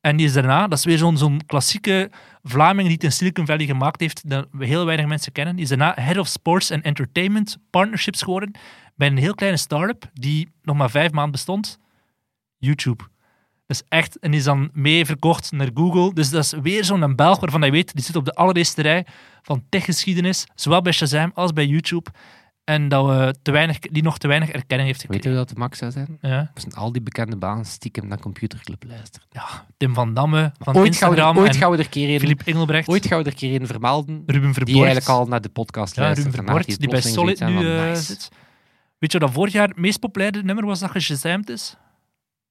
En 0.00 0.16
die 0.16 0.26
is 0.26 0.32
daarna, 0.32 0.68
dat 0.68 0.78
is 0.78 0.84
weer 0.84 0.98
zo'n 0.98 1.16
zo'n 1.16 1.40
klassieke 1.46 2.10
Vlaming 2.42 2.86
die 2.86 2.96
het 2.96 3.04
in 3.04 3.12
Silicon 3.12 3.46
Valley 3.46 3.66
gemaakt 3.66 4.00
heeft, 4.00 4.28
dat 4.30 4.48
we 4.50 4.66
heel 4.66 4.84
weinig 4.84 5.06
mensen 5.06 5.32
kennen. 5.32 5.54
Die 5.54 5.64
is 5.64 5.68
daarna 5.68 5.94
Head 5.94 6.18
of 6.18 6.26
Sports 6.26 6.70
and 6.70 6.82
Entertainment 6.82 7.56
Partnerships 7.70 8.22
geworden 8.22 8.50
bij 8.94 9.08
een 9.08 9.16
heel 9.16 9.34
kleine 9.34 9.58
start-up 9.58 10.10
die 10.12 10.52
nog 10.62 10.76
maar 10.76 10.90
vijf 10.90 11.10
maanden 11.10 11.32
bestond. 11.32 11.78
YouTube. 12.56 13.04
Dus 13.66 13.82
echt, 13.88 14.18
en 14.18 14.30
die 14.30 14.40
is 14.40 14.46
dan 14.46 14.70
mee 14.72 15.06
verkocht 15.06 15.52
naar 15.52 15.70
Google. 15.74 16.14
Dus 16.14 16.30
dat 16.30 16.44
is 16.44 16.52
weer 16.62 16.84
zo'n 16.84 17.14
Belg 17.14 17.40
waarvan 17.40 17.60
hij 17.60 17.70
weet, 17.70 17.94
die 17.94 18.04
zit 18.04 18.16
op 18.16 18.24
de 18.24 18.34
allereerste 18.34 18.82
rij 18.82 19.06
van 19.42 19.64
techgeschiedenis, 19.68 20.46
zowel 20.54 20.82
bij 20.82 20.92
Shazam 20.92 21.30
als 21.34 21.52
bij 21.52 21.66
YouTube. 21.66 22.10
En 22.64 22.88
dat 22.88 23.06
we 23.06 23.34
te 23.42 23.50
weinig, 23.50 23.78
die 23.78 24.02
nog 24.02 24.18
te 24.18 24.28
weinig 24.28 24.50
erkenning 24.50 24.88
heeft 24.88 25.00
Weet 25.02 25.10
je 25.10 25.16
gekregen. 25.16 25.38
dat 25.38 25.48
de 25.48 25.54
max 25.60 25.78
zou 25.78 25.90
zijn? 25.90 26.18
Ja, 26.20 26.50
zijn 26.54 26.74
al 26.74 26.92
die 26.92 27.02
bekende 27.02 27.36
banen 27.36 27.64
stiekem 27.64 28.06
naar 28.06 28.20
Computerclub 28.20 28.84
luisteren. 28.86 29.26
ja, 29.30 29.66
Tim 29.76 29.94
van 29.94 30.14
Damme 30.14 30.52
van 30.58 30.76
Ooit 30.76 30.96
gaan, 30.96 31.10
we 31.10 31.16
er, 31.16 31.22
Instagram 31.22 31.38
ooit 31.38 31.54
en 31.54 31.60
gaan 31.60 31.70
we 31.70 31.76
er 31.76 31.88
keer 31.88 32.36
Engelbrecht, 32.44 32.88
ooit 32.88 33.06
gaan 33.06 33.18
we 33.18 33.24
er 33.24 33.34
keer 33.34 33.60
een 33.60 33.66
vermelden 33.66 34.22
Ruben 34.26 34.42
die 34.42 34.52
Verboort. 34.52 34.84
eigenlijk 34.84 35.08
al 35.08 35.26
naar 35.26 35.40
de 35.40 35.48
podcast 35.48 35.96
ja, 35.96 36.02
luistert. 36.02 36.26
Ruben 36.26 36.44
Verboort, 36.44 36.80
die 36.80 36.88
bij 36.88 37.00
Solid 37.00 37.40
nu 37.40 37.76
eh, 37.76 37.88
nice. 37.88 38.02
zit. 38.02 38.28
Weet 38.98 39.12
je 39.12 39.18
wat 39.18 39.28
dat 39.28 39.36
vorig 39.36 39.52
jaar 39.52 39.68
het 39.68 39.76
meest 39.76 40.00
populaire 40.00 40.42
nummer 40.42 40.66
was 40.66 40.80
dat 40.80 40.90
geshazamd 40.90 41.48
is? 41.48 41.76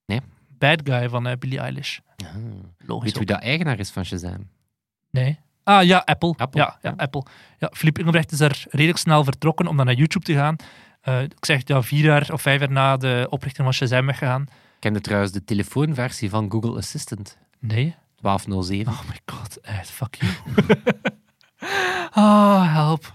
Nee. 0.06 0.22
Bad 0.58 0.82
Guy 0.84 1.10
van 1.10 1.28
eh, 1.28 1.38
Billie 1.40 1.60
Eilish. 1.60 2.00
Ah. 2.18 2.28
Logisch. 2.78 3.04
Weet 3.04 3.18
wie 3.18 3.26
dat 3.26 3.40
eigenaar 3.42 3.80
is 3.80 3.90
van 3.90 4.06
Shazam? 4.06 4.50
Nee. 5.12 5.40
Ah 5.64 5.84
ja, 5.84 5.98
Apple. 6.06 6.34
Apple, 6.38 6.62
Ja, 6.62 6.78
ja, 6.82 6.90
ja. 6.90 7.04
Apple. 7.04 7.24
Ja, 7.60 7.70
Philippe 7.74 8.00
Engelbrecht 8.00 8.32
is 8.32 8.38
daar 8.38 8.66
redelijk 8.70 8.98
snel 8.98 9.24
vertrokken 9.24 9.68
om 9.68 9.78
dan 9.78 9.86
naar 9.86 9.96
YouTube 9.96 10.26
te 10.26 10.34
gaan. 10.34 10.56
Eh, 11.02 11.22
ik 11.22 11.46
zeg 11.46 11.62
ja, 11.66 11.82
vier 11.82 12.04
jaar 12.04 12.30
of 12.32 12.42
vijf 12.42 12.60
jaar 12.60 12.72
na 12.72 12.98
de 12.98 13.28
oprichting 13.30 13.64
van 13.64 13.74
Shazam 13.74 14.06
weggegaan. 14.06 14.42
Ik 14.42 14.48
kende 14.80 15.02
trouwens 15.02 15.32
de 15.32 15.44
telefoonversie 15.44 16.30
van 16.30 16.52
Google 16.52 16.78
Assistant. 16.78 17.38
Nee. 17.60 17.96
1207. 18.22 18.94
Oh 18.94 19.02
my 19.10 19.20
god, 19.26 19.60
echt, 19.62 19.90
fuck 19.90 20.16
you. 20.16 20.32
Ah, 22.12 22.74
help. 22.74 23.14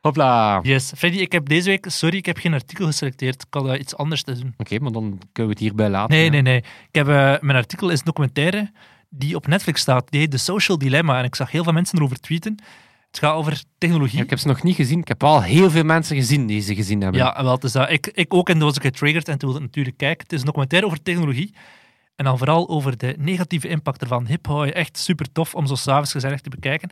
Hopla. 0.00 0.58
Oké, 0.58 0.68
Yes. 0.68 0.92
Freddy, 0.96 1.18
ik 1.18 1.32
heb 1.32 1.48
deze 1.48 1.68
week, 1.68 1.86
sorry, 1.88 2.16
ik 2.16 2.26
heb 2.26 2.36
geen 2.38 2.54
artikel 2.54 2.86
geselecteerd. 2.86 3.42
Ik 3.42 3.54
had 3.54 3.68
eh, 3.68 3.80
iets 3.80 3.96
anders 3.96 4.22
te 4.22 4.32
doen. 4.32 4.54
maar 4.56 4.92
dan 4.92 5.02
kunnen 5.32 5.32
we 5.32 5.48
het 5.48 5.58
hierbij 5.58 5.88
laten. 5.88 6.14
Nee, 6.16 6.24
hè. 6.24 6.30
nee, 6.30 6.42
nee. 6.42 6.56
Ik 6.58 6.64
heb, 6.90 7.08
eh, 7.08 7.34
mijn 7.40 7.56
artikel 7.56 7.90
is 7.90 7.98
een 7.98 8.04
documentaire 8.04 8.70
die 9.10 9.36
op 9.36 9.46
Netflix 9.46 9.80
staat. 9.80 10.10
Die 10.10 10.20
heet 10.20 10.30
The 10.30 10.38
Social 10.38 10.78
Dilemma. 10.78 11.18
En 11.18 11.24
ik 11.24 11.34
zag 11.34 11.50
heel 11.50 11.64
veel 11.64 11.72
mensen 11.72 11.98
erover 11.98 12.20
tweeten. 12.20 12.62
Het 13.10 13.18
gaat 13.18 13.34
over 13.34 13.62
technologie. 13.78 14.16
Ja, 14.18 14.24
ik 14.24 14.30
heb 14.30 14.38
ze 14.38 14.46
nog 14.46 14.62
niet 14.62 14.76
gezien. 14.76 14.98
Ik 14.98 15.08
heb 15.08 15.20
wel 15.20 15.42
heel 15.42 15.70
veel 15.70 15.84
mensen 15.84 16.16
gezien 16.16 16.46
die 16.46 16.60
ze 16.60 16.74
gezien 16.74 17.00
hebben. 17.00 17.20
Ja, 17.20 17.42
wel, 17.42 17.58
dat. 17.58 17.90
Ik, 17.90 18.06
ik 18.06 18.34
ook, 18.34 18.48
en 18.48 18.54
toen 18.54 18.64
was 18.64 18.76
ik 18.76 18.82
getriggerd 18.82 19.28
en 19.28 19.38
toen 19.38 19.48
wilde 19.48 19.64
ik 19.64 19.68
natuurlijk 19.70 19.96
kijken. 19.96 20.22
Het 20.22 20.32
is 20.32 20.38
een 20.40 20.46
documentaire 20.46 20.86
over 20.86 21.02
technologie. 21.02 21.54
En 22.16 22.24
dan 22.24 22.38
vooral 22.38 22.68
over 22.68 22.96
de 22.98 23.14
negatieve 23.18 23.68
impact 23.68 24.00
ervan. 24.00 24.26
Hip 24.26 24.46
hoi, 24.46 24.70
echt 24.70 24.98
super 24.98 25.32
tof 25.32 25.54
om 25.54 25.66
zo 25.66 25.74
s'avonds 25.74 26.12
gezellig 26.12 26.40
te 26.40 26.50
bekijken. 26.50 26.90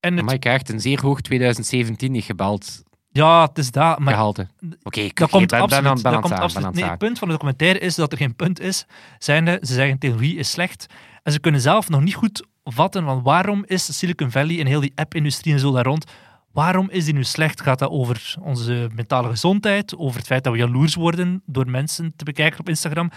En 0.00 0.16
het, 0.16 0.24
Maar 0.24 0.34
ik 0.34 0.40
krijg 0.40 0.68
een 0.68 0.80
zeer 0.80 1.00
hoog 1.00 1.20
2017 1.20 2.12
niet 2.12 2.24
gebeld 2.24 2.82
ja, 3.18 3.42
het 3.42 3.58
is 3.58 3.70
dat. 3.70 3.98
Maar 3.98 4.14
gehalte. 4.14 4.46
Oké, 4.82 5.08
dat 5.14 5.30
komt 5.30 5.50
ben, 5.50 5.58
ben 5.58 5.60
absoluut. 5.60 5.86
aan, 5.86 6.02
ben 6.02 6.12
dat 6.12 6.20
komt 6.20 6.34
absoluut. 6.34 6.74
Nee, 6.74 6.84
het 6.84 6.98
punt 6.98 7.18
van 7.18 7.28
de 7.28 7.34
documentaire 7.34 7.78
is 7.78 7.94
dat 7.94 8.12
er 8.12 8.18
geen 8.18 8.36
punt 8.36 8.60
is. 8.60 8.86
Zijnde, 9.18 9.58
ze 9.62 9.74
zeggen 9.74 9.98
technologie 9.98 10.36
is 10.36 10.50
slecht. 10.50 10.86
En 11.22 11.32
ze 11.32 11.40
kunnen 11.40 11.60
zelf 11.60 11.88
nog 11.88 12.02
niet 12.02 12.14
goed 12.14 12.46
vatten 12.64 13.04
van 13.04 13.22
waarom 13.22 13.64
is 13.66 13.98
Silicon 13.98 14.30
Valley 14.30 14.60
en 14.60 14.66
heel 14.66 14.80
die 14.80 14.92
app-industrie 14.94 15.52
en 15.52 15.60
zo 15.60 15.72
daar 15.72 15.84
rond, 15.84 16.04
waarom 16.52 16.90
is 16.90 17.04
die 17.04 17.14
nu 17.14 17.24
slecht? 17.24 17.60
Gaat 17.60 17.78
dat 17.78 17.90
over 17.90 18.34
onze 18.40 18.90
mentale 18.94 19.28
gezondheid, 19.28 19.96
over 19.96 20.18
het 20.18 20.26
feit 20.26 20.44
dat 20.44 20.52
we 20.52 20.58
jaloers 20.58 20.94
worden 20.94 21.42
door 21.46 21.70
mensen 21.70 22.12
te 22.16 22.24
bekijken 22.24 22.60
op 22.60 22.68
Instagram? 22.68 23.10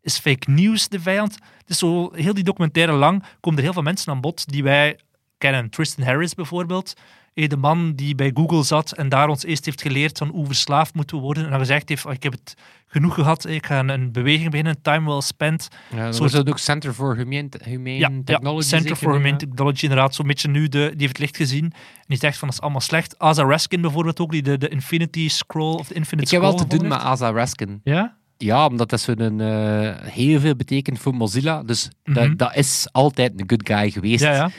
Is 0.00 0.18
fake 0.18 0.50
news 0.50 0.88
de 0.88 1.00
vijand? 1.00 1.34
Het 1.34 1.70
is 1.70 1.78
zo, 1.78 2.10
heel 2.12 2.34
die 2.34 2.44
documentaire 2.44 2.92
lang 2.92 3.24
komen 3.40 3.58
er 3.58 3.64
heel 3.64 3.72
veel 3.72 3.82
mensen 3.82 4.12
aan 4.12 4.20
bod 4.20 4.48
die 4.48 4.62
wij 4.62 4.98
kennen. 5.38 5.70
Tristan 5.70 6.04
Harris 6.04 6.34
bijvoorbeeld, 6.34 6.92
eh, 7.34 7.48
de 7.48 7.56
man 7.56 7.92
die 7.92 8.14
bij 8.14 8.30
Google 8.34 8.62
zat 8.62 8.92
en 8.92 9.08
daar 9.08 9.28
ons 9.28 9.44
eerst 9.44 9.64
heeft 9.64 9.82
geleerd 9.82 10.18
van 10.18 10.28
hoe 10.28 10.46
verslaafd 10.46 10.94
moeten 10.94 11.16
we 11.16 11.22
worden. 11.22 11.44
En 11.44 11.50
dan 11.50 11.58
gezegd 11.58 11.88
heeft, 11.88 12.06
"Oh, 12.06 12.12
ik 12.12 12.22
heb 12.22 12.32
het 12.32 12.54
genoeg 12.86 13.14
gehad, 13.14 13.44
eh, 13.44 13.54
ik 13.54 13.66
ga 13.66 13.78
een, 13.88 14.12
beweging 14.12 14.50
beginnen, 14.50 14.82
time 14.82 15.10
well 15.10 15.20
spent. 15.20 15.68
Ja, 15.94 16.10
was 16.12 16.32
dat 16.32 16.48
ook 16.48 16.58
Center 16.58 16.92
for 16.92 17.16
Humane, 17.16 17.48
Humane 17.64 17.96
Ja, 17.96 18.10
Technology. 18.24 18.68
ja 18.70 18.76
Center 18.78 18.96
for 18.96 19.12
Humane. 19.14 19.36
Technology, 19.36 19.82
inderdaad, 19.82 20.14
zo'n 20.14 20.26
beetje 20.26 20.48
nu, 20.48 20.68
de, 20.68 20.78
die 20.78 20.94
heeft 20.98 21.08
het 21.08 21.18
licht 21.18 21.36
gezien. 21.36 21.64
En 21.64 22.04
die 22.06 22.18
zegt 22.18 22.38
van, 22.38 22.48
dat 22.48 22.56
is 22.56 22.62
allemaal 22.62 22.80
slecht. 22.80 23.18
Asa 23.18 23.42
Raskin 23.42 23.80
bijvoorbeeld 23.80 24.20
ook, 24.20 24.30
die 24.30 24.42
de, 24.42 24.58
de 24.58 24.68
Infinity 24.68 25.28
Scroll, 25.28 25.74
of 25.74 25.88
de 25.88 25.94
Infinite 25.94 26.22
Ik 26.26 26.30
heb 26.30 26.40
Scroll 26.42 26.56
wel 26.58 26.66
te 26.68 26.76
doen 26.78 26.88
met 26.88 26.98
Asa 26.98 27.30
Raskin. 27.32 27.80
Ja? 27.84 28.16
Ja, 28.38 28.66
omdat 28.66 28.90
dat 28.90 29.00
zo'n 29.00 29.40
eh 29.40 29.94
heel 30.02 30.40
veel 30.40 30.56
betekent 30.56 30.98
voor 30.98 31.14
Mozilla. 31.14 31.62
Dus 31.62 31.88
Mhm. 32.04 32.14
dat, 32.14 32.38
dat 32.38 32.56
is 32.56 32.86
altijd 32.92 33.32
een 33.40 33.44
good 33.48 33.68
guy 33.68 33.90
geweest. 33.90 34.22
Ja, 34.22 34.32
ja. 34.34 34.50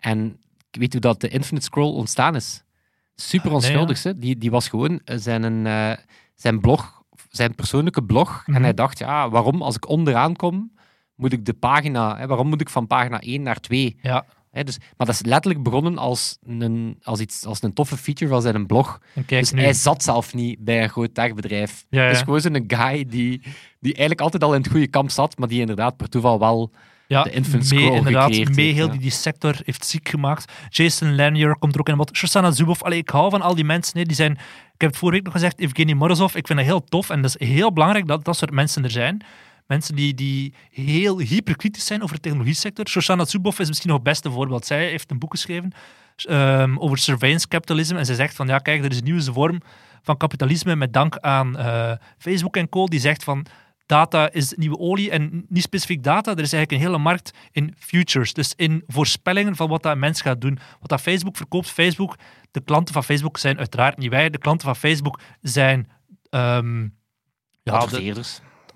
En 0.00 0.38
ik 0.70 0.80
weet 0.80 0.92
hoe 0.92 1.00
dat 1.00 1.20
de 1.20 1.28
Infinite 1.28 1.64
Scroll 1.64 1.94
ontstaan 1.94 2.36
is. 2.36 2.64
Super 3.14 3.46
Nee, 3.46 3.56
onschuldig. 3.56 4.02
Die, 4.16 4.38
die 4.38 4.50
was 4.50 4.68
gewoon 4.68 5.00
eh, 5.04 5.16
zijn, 5.18 5.42
een, 5.42 5.66
eh, 5.66 6.04
zijn 6.34 6.60
blog, 6.60 7.02
zijn 7.28 7.54
persoonlijke 7.54 8.02
blog. 8.02 8.42
Mhm. 8.46 8.56
En 8.56 8.62
hij 8.62 8.74
dacht, 8.74 8.98
ja, 8.98 9.30
waarom 9.30 9.62
als 9.62 9.76
ik 9.76 9.88
onderaan 9.88 10.36
kom, 10.36 10.72
moet 11.14 11.32
ik 11.32 11.44
de 11.44 11.54
pagina... 11.54 12.16
Hè, 12.16 12.26
waarom 12.26 12.48
moet 12.48 12.60
ik 12.60 12.68
van 12.68 12.86
pagina 12.86 13.20
1 13.20 13.42
naar 13.42 13.60
2? 13.60 13.96
ja. 14.02 14.24
Hè, 14.50 14.64
dus, 14.64 14.78
maar 14.78 15.06
dat 15.06 15.14
is 15.14 15.22
letterlijk 15.22 15.64
begonnen 15.64 15.98
als 15.98 16.38
een, 16.42 16.98
als 17.02 17.20
iets, 17.20 17.44
als 17.44 17.62
een 17.62 17.72
toffe 17.72 17.96
feature 17.96 18.30
van 18.30 18.42
zijn 18.42 18.66
blog. 18.66 19.00
Dus 19.26 19.52
nu. 19.52 19.62
hij 19.62 19.72
zat 19.72 20.02
zelf 20.02 20.34
niet 20.34 20.64
bij 20.64 20.82
een 20.82 20.88
groot 20.88 21.14
techbedrijf. 21.14 21.86
Ja, 21.90 22.02
Het 22.02 22.12
is 22.12 22.18
ja. 22.18 22.24
gewoon 22.24 22.40
zo'n 22.40 22.64
guy 22.66 23.04
die, 23.04 23.42
die 23.80 23.94
eigenlijk 23.94 24.20
altijd 24.20 24.42
al 24.42 24.54
in 24.54 24.60
het 24.60 24.70
goede 24.70 24.86
kamp 24.86 25.10
zat, 25.10 25.38
maar 25.38 25.48
die 25.48 25.60
inderdaad 25.60 25.96
per 25.96 26.08
toeval 26.08 26.38
wel... 26.38 26.70
ja, 27.10 27.22
de 27.22 27.58
mee, 27.74 27.92
inderdaad, 27.92 28.28
mee 28.28 28.38
heeft, 28.38 28.56
heel 28.56 28.86
ja. 28.86 28.92
die, 28.92 29.00
die 29.00 29.10
sector 29.10 29.56
heeft 29.64 29.84
ziek 29.84 30.08
gemaakt. 30.08 30.52
Jason 30.68 31.14
Lanier 31.14 31.56
komt 31.58 31.74
er 31.74 31.80
ook 31.80 31.88
in 31.88 31.96
bod. 31.96 32.16
Shoshana 32.16 32.50
Zuboff. 32.50 32.82
Allee, 32.82 32.98
ik 32.98 33.08
hou 33.08 33.30
van 33.30 33.42
al 33.42 33.54
die 33.54 33.64
mensen. 33.64 33.98
hè. 33.98 34.04
Die 34.04 34.16
zijn, 34.16 34.32
ik 34.32 34.80
heb 34.80 34.90
het 34.90 34.98
vorige 34.98 35.16
week 35.16 35.24
nog 35.24 35.32
gezegd, 35.32 35.58
Evgeny 35.58 35.92
Morozov. 35.92 36.34
Ik 36.34 36.46
vind 36.46 36.58
dat 36.58 36.68
heel 36.68 36.84
tof. 36.84 37.10
En 37.10 37.22
dat 37.22 37.36
is 37.38 37.48
heel 37.48 37.72
belangrijk 37.72 38.06
dat 38.06 38.24
dat 38.24 38.36
soort 38.36 38.50
mensen 38.50 38.84
er 38.84 38.90
zijn. 38.90 39.24
Mensen 39.66 39.94
die, 39.94 40.14
die 40.14 40.54
heel 40.70 41.18
hyperkritisch 41.18 41.86
zijn 41.86 42.02
over 42.02 42.14
de 42.14 42.22
technologie-sector. 42.22 42.88
Shoshana 42.88 43.24
Zuboff 43.24 43.58
is 43.58 43.68
misschien 43.68 43.88
nog 43.88 43.98
het 43.98 44.08
beste 44.08 44.30
voorbeeld. 44.30 44.66
Zij 44.66 44.88
heeft 44.88 45.10
een 45.10 45.18
boek 45.18 45.30
geschreven 45.30 45.72
ehm, 46.16 46.78
over 46.78 46.98
surveillance 46.98 47.48
capitalism. 47.48 47.96
En 47.96 48.06
zij 48.06 48.14
zegt 48.14 48.34
van, 48.36 48.46
ja 48.46 48.58
kijk, 48.58 48.84
er 48.84 48.90
is 48.90 48.98
een 48.98 49.04
nieuwe 49.04 49.22
vorm 49.22 49.60
van 50.02 50.16
kapitalisme 50.16 50.76
met 50.76 50.92
dank 50.92 51.16
aan 51.16 51.58
eh, 51.58 51.92
Facebook 52.18 52.56
en 52.56 52.68
co. 52.68 52.86
Die 52.86 53.00
zegt 53.00 53.24
van, 53.24 53.46
data 53.90 54.32
is 54.32 54.52
nieuwe 54.56 54.78
olie. 54.78 55.10
En 55.10 55.44
niet 55.48 55.62
specifiek 55.62 56.02
data, 56.02 56.30
er 56.30 56.42
is 56.42 56.52
eigenlijk 56.52 56.72
een 56.72 56.88
hele 56.88 57.02
markt 57.02 57.30
in 57.52 57.74
futures. 57.78 58.32
Dus 58.32 58.52
in 58.56 58.82
voorspellingen 58.86 59.56
van 59.56 59.68
wat 59.68 59.82
dat 59.82 59.96
mens 59.96 60.20
gaat 60.20 60.40
doen. 60.40 60.58
Wat 60.80 60.88
dat 60.88 61.00
Facebook 61.00 61.36
verkoopt. 61.36 61.70
Facebook, 61.70 62.16
de 62.50 62.60
klanten 62.60 62.94
van 62.94 63.04
Facebook 63.04 63.38
zijn 63.38 63.58
uiteraard 63.58 63.98
niet 63.98 64.10
wij. 64.10 64.30
De 64.30 64.38
klanten 64.38 64.66
van 64.66 64.76
Facebook 64.76 65.20
zijn... 65.42 65.90
ehm, 66.30 66.82
ja, 67.62 67.86
de. 67.86 68.22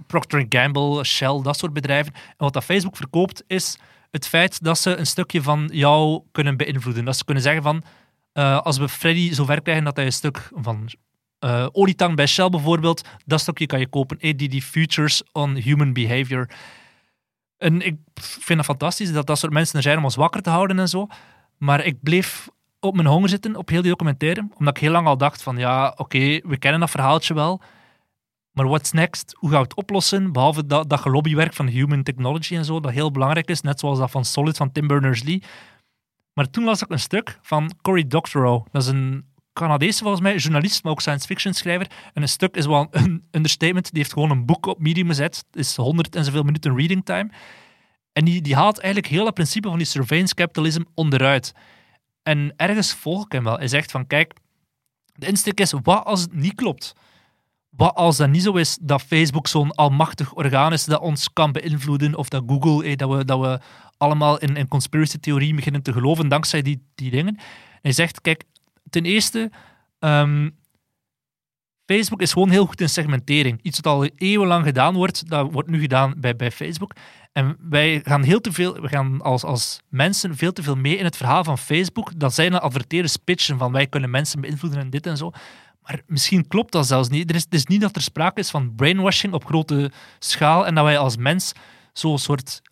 Procter 0.07 0.47
Gamble, 0.49 1.05
Shell, 1.05 1.41
dat 1.43 1.59
soort 1.59 1.73
bedrijven. 1.73 2.13
En 2.15 2.35
wat 2.37 2.53
dat 2.53 2.65
Facebook 2.65 2.97
verkoopt 2.97 3.45
is 3.47 3.79
het 4.11 4.27
feit 4.27 4.63
dat 4.63 4.79
ze 4.79 4.97
een 4.97 5.07
stukje 5.07 5.43
van 5.43 5.71
jou 5.73 6.23
kunnen 6.33 6.57
beïnvloeden. 6.57 7.05
Dat 7.05 7.17
ze 7.17 7.25
kunnen 7.25 7.43
zeggen 7.43 7.63
van, 7.63 7.83
eh, 8.33 8.61
als 8.61 8.79
we 8.79 8.89
Freddy 8.89 9.33
zover 9.33 9.63
krijgen 9.63 9.85
dat 9.85 9.97
hij 9.97 10.05
een 10.05 10.13
stuk 10.13 10.51
van 10.55 10.89
eh 11.45 11.67
olietang 11.73 12.17
bij 12.17 12.27
Shell 12.27 12.49
bijvoorbeeld, 12.49 13.09
dat 13.25 13.41
stukje 13.41 13.67
kan 13.67 13.79
je 13.79 13.89
kopen. 13.89 14.37
Die 14.37 14.63
futures 14.63 15.23
on 15.33 15.55
human 15.55 15.93
behavior. 15.93 16.49
En 17.57 17.81
ik 17.81 17.97
vind 18.15 18.59
het 18.59 18.69
fantastisch 18.69 19.13
dat 19.13 19.27
dat 19.27 19.39
soort 19.39 19.53
mensen 19.53 19.77
er 19.77 19.83
zijn 19.83 19.99
om 19.99 20.05
ons 20.05 20.15
wakker 20.15 20.43
te 20.43 20.51
houden 20.51 20.79
en 20.79 20.89
zo. 20.89 21.07
Maar 21.59 21.85
ik 21.85 22.03
bleef 22.03 22.49
op 22.81 22.95
mijn 22.95 23.09
honger 23.09 23.29
zitten 23.29 23.57
op 23.57 23.69
heel 23.69 23.83
die 23.83 23.91
documentaire, 23.91 24.49
omdat 24.59 24.77
ik 24.77 24.83
heel 24.83 24.93
lang 24.93 25.07
al 25.07 25.17
dacht 25.17 25.43
van, 25.43 25.57
ja, 25.57 25.95
oké, 25.97 26.19
we 26.19 26.57
kennen 26.59 26.81
dat 26.81 26.91
verhaaltje 26.91 27.35
wel. 27.35 27.61
Maar 28.53 28.69
what's 28.69 28.93
next? 28.93 29.37
Hoe 29.39 29.51
gaan 29.51 29.59
we 29.59 29.65
het 29.65 29.77
oplossen? 29.77 30.33
Behalve 30.33 30.67
dat, 30.67 30.89
dat 30.89 31.01
gelobbywerk 31.01 31.55
van 31.55 31.67
human 31.67 32.03
technology 32.03 32.57
en 32.57 32.65
zo, 32.65 32.81
dat 32.81 32.93
heel 32.93 33.11
belangrijk 33.11 33.49
is, 33.49 33.61
net 33.61 33.81
zoals 33.81 33.99
dat 33.99 34.11
van 34.11 34.25
Solid 34.25 34.57
van 34.57 34.73
Tim 34.73 34.87
Berners-Lee. 34.87 35.43
Maar 36.33 36.51
toen 36.51 36.65
las 36.65 36.83
ik 36.83 36.91
een 36.91 37.01
stuk 37.01 37.39
van 37.43 37.73
Cory 37.83 38.07
Doctorow. 38.07 38.67
Dat 38.71 38.83
is 38.83 38.89
een 38.89 39.33
Canadese, 39.55 40.03
volgens 40.03 40.23
mij, 40.23 40.37
journalist, 40.37 40.83
maar 40.83 40.93
ook 40.93 41.01
science 41.01 41.27
fiction 41.27 41.55
schrijver. 41.55 41.91
En 42.13 42.23
een 42.23 42.29
stuk 42.29 42.57
is 42.57 42.67
wel 42.67 42.87
een 42.91 43.25
understatement. 43.31 43.91
Die 43.91 43.99
heeft 43.99 44.13
gewoon 44.13 44.31
een 44.31 44.47
boek 44.47 44.67
op 44.67 44.81
Medium 44.81 45.07
gezet. 45.09 45.45
Het 45.51 45.61
is 45.61 45.77
100 45.77 46.17
en 46.17 46.25
zoveel 46.25 46.43
minuten 46.43 46.77
reading 46.77 47.05
time. 47.05 47.31
En 48.13 48.25
die, 48.25 48.41
die 48.43 48.55
haalt 48.55 48.79
eigenlijk 48.79 49.13
heel 49.13 49.25
dat 49.25 49.35
principe 49.35 49.69
van 49.69 49.79
die 49.79 49.87
surveillance 49.87 50.35
capitalism 50.35 50.83
onderuit. 50.95 51.53
En 52.23 52.53
ergens 52.57 52.95
volg 52.95 53.25
ik 53.25 53.33
hem 53.33 53.45
wel. 53.45 53.59
Hij 53.59 53.69
zegt 53.69 53.91
van, 53.91 54.07
kijk, 54.07 54.35
de 55.13 55.27
insteek 55.27 55.61
is, 55.61 55.73
wat 55.83 56.05
als 56.05 56.21
het 56.21 56.35
niet 56.35 56.55
klopt? 56.55 56.93
Wat 57.71 57.95
als 57.95 58.17
dat 58.17 58.29
niet 58.29 58.43
zo 58.43 58.53
is 58.53 58.79
dat 58.81 59.03
Facebook 59.03 59.47
zo'n 59.47 59.75
almachtig 59.75 60.35
orgaan 60.35 60.73
is 60.73 60.85
dat 60.85 61.01
ons 61.01 61.33
kan 61.33 61.53
beïnvloeden, 61.53 62.15
of 62.15 62.29
dat 62.29 62.43
Google, 62.47 62.85
eh, 62.85 62.97
dat, 62.97 63.11
we, 63.11 63.25
dat 63.25 63.41
we 63.41 63.61
allemaal 63.97 64.39
in, 64.39 64.57
in 64.57 64.69
conspiracy-theorie 64.69 65.55
beginnen 65.55 65.83
te 65.83 65.93
geloven 65.93 66.29
dankzij 66.29 66.63
die, 66.63 66.87
die 66.95 67.11
dingen. 67.11 67.39
hij 67.83 67.93
zegt, 67.93 68.21
kijk, 68.21 68.45
ten 68.95 69.05
eerste, 69.05 69.51
ehm, 69.99 70.51
Facebook 71.87 72.21
is 72.21 72.33
gewoon 72.33 72.51
heel 72.51 72.67
goed 72.67 72.81
in 72.81 72.89
segmentering. 72.89 73.59
Iets 73.63 73.81
wat 73.81 73.95
al 73.95 74.09
eeuwenlang 74.17 74.65
gedaan 74.65 74.95
wordt, 74.95 75.29
dat 75.31 75.53
wordt 75.53 75.69
nu 75.69 75.81
gedaan 75.81 76.15
bij, 76.17 76.37
bij 76.37 76.51
Facebook. 76.51 76.93
En 77.33 77.57
wij 77.61 78.01
gaan 78.05 78.23
heel 78.23 78.41
te 78.41 78.53
veel, 78.53 78.81
we 78.81 78.89
gaan 78.89 79.21
als, 79.21 79.45
als 79.45 79.81
mensen 79.89 80.37
veel 80.37 80.53
te 80.53 80.63
veel 80.63 80.77
mee 80.77 80.97
in 80.97 81.05
het 81.05 81.17
verhaal 81.17 81.45
van 81.45 81.59
Facebook. 81.59 82.13
Dat 82.17 82.35
zij 82.35 82.47
een 82.47 82.59
adverteerders 82.59 83.17
pitchen 83.17 83.59
van 83.59 83.73
wij 83.73 83.87
kunnen 83.87 84.11
mensen 84.11 84.41
beïnvloeden 84.41 84.81
en 84.81 84.91
dit 84.91 85.07
en 85.07 85.17
zo. 85.17 85.31
Maar 85.83 86.01
misschien 86.07 86.47
klopt 86.47 86.73
dat 86.73 86.87
zelfs 86.87 87.09
niet. 87.09 87.31
Er 87.31 87.37
is, 87.37 87.45
het 87.45 87.55
is 87.55 87.67
niet 87.67 87.81
dat 87.81 87.97
er 87.97 88.03
sprake 88.03 88.41
is 88.41 88.51
van 88.51 88.75
brainwashing 88.75 89.33
op 89.33 89.45
grote 89.45 89.91
schaal 90.19 90.67
en 90.67 90.75
dat 90.75 90.85
wij 90.85 90.99
als 90.99 91.17
mens 91.17 91.53
zo'n 91.93 92.19
soort 92.19 92.63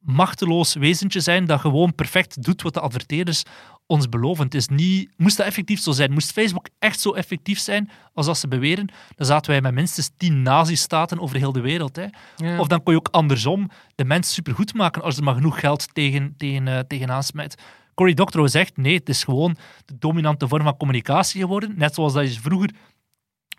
machteloos 0.00 0.74
wezentje 0.74 1.20
zijn 1.20 1.44
dat 1.44 1.60
gewoon 1.60 1.94
perfect 1.94 2.42
doet 2.42 2.62
wat 2.62 2.74
de 2.74 2.80
adverteerders 2.80 3.42
ons 3.86 4.08
beloven. 4.08 4.44
Het 4.44 4.54
is 4.54 4.68
niet, 4.68 5.10
moest 5.16 5.36
dat 5.36 5.46
effectief 5.46 5.80
zo 5.80 5.92
zijn, 5.92 6.12
moest 6.12 6.32
Facebook 6.32 6.68
echt 6.78 7.00
zo 7.00 7.12
effectief 7.12 7.58
zijn 7.58 7.90
als 8.14 8.26
dat 8.26 8.38
ze 8.38 8.48
beweren, 8.48 8.88
dan 9.16 9.26
zaten 9.26 9.50
wij 9.50 9.60
met 9.60 9.74
minstens 9.74 10.10
tien 10.16 10.42
nazistaten 10.42 11.20
over 11.20 11.36
heel 11.36 11.52
de 11.52 11.60
wereld. 11.60 11.96
Hè. 11.96 12.06
Ja. 12.36 12.58
Of 12.58 12.66
dan 12.66 12.82
kon 12.82 12.92
je 12.92 12.98
ook 12.98 13.08
andersom 13.08 13.70
de 13.94 14.04
mens 14.04 14.32
supergoed 14.32 14.74
maken 14.74 15.02
als 15.02 15.16
er 15.16 15.22
maar 15.22 15.34
genoeg 15.34 15.60
geld 15.60 15.94
tegen, 15.94 16.34
tegen, 16.36 16.66
uh, 16.66 16.78
tegenaan 16.78 17.22
smijt. 17.22 17.62
Cory 17.94 18.14
Doctorow 18.14 18.48
zegt, 18.48 18.76
nee, 18.76 18.94
het 18.94 19.08
is 19.08 19.24
gewoon 19.24 19.56
de 19.84 19.98
dominante 19.98 20.48
vorm 20.48 20.62
van 20.62 20.76
communicatie 20.76 21.40
geworden. 21.40 21.74
Net 21.76 21.94
zoals 21.94 22.12
dat 22.12 22.34
je 22.34 22.40
vroeger 22.40 22.70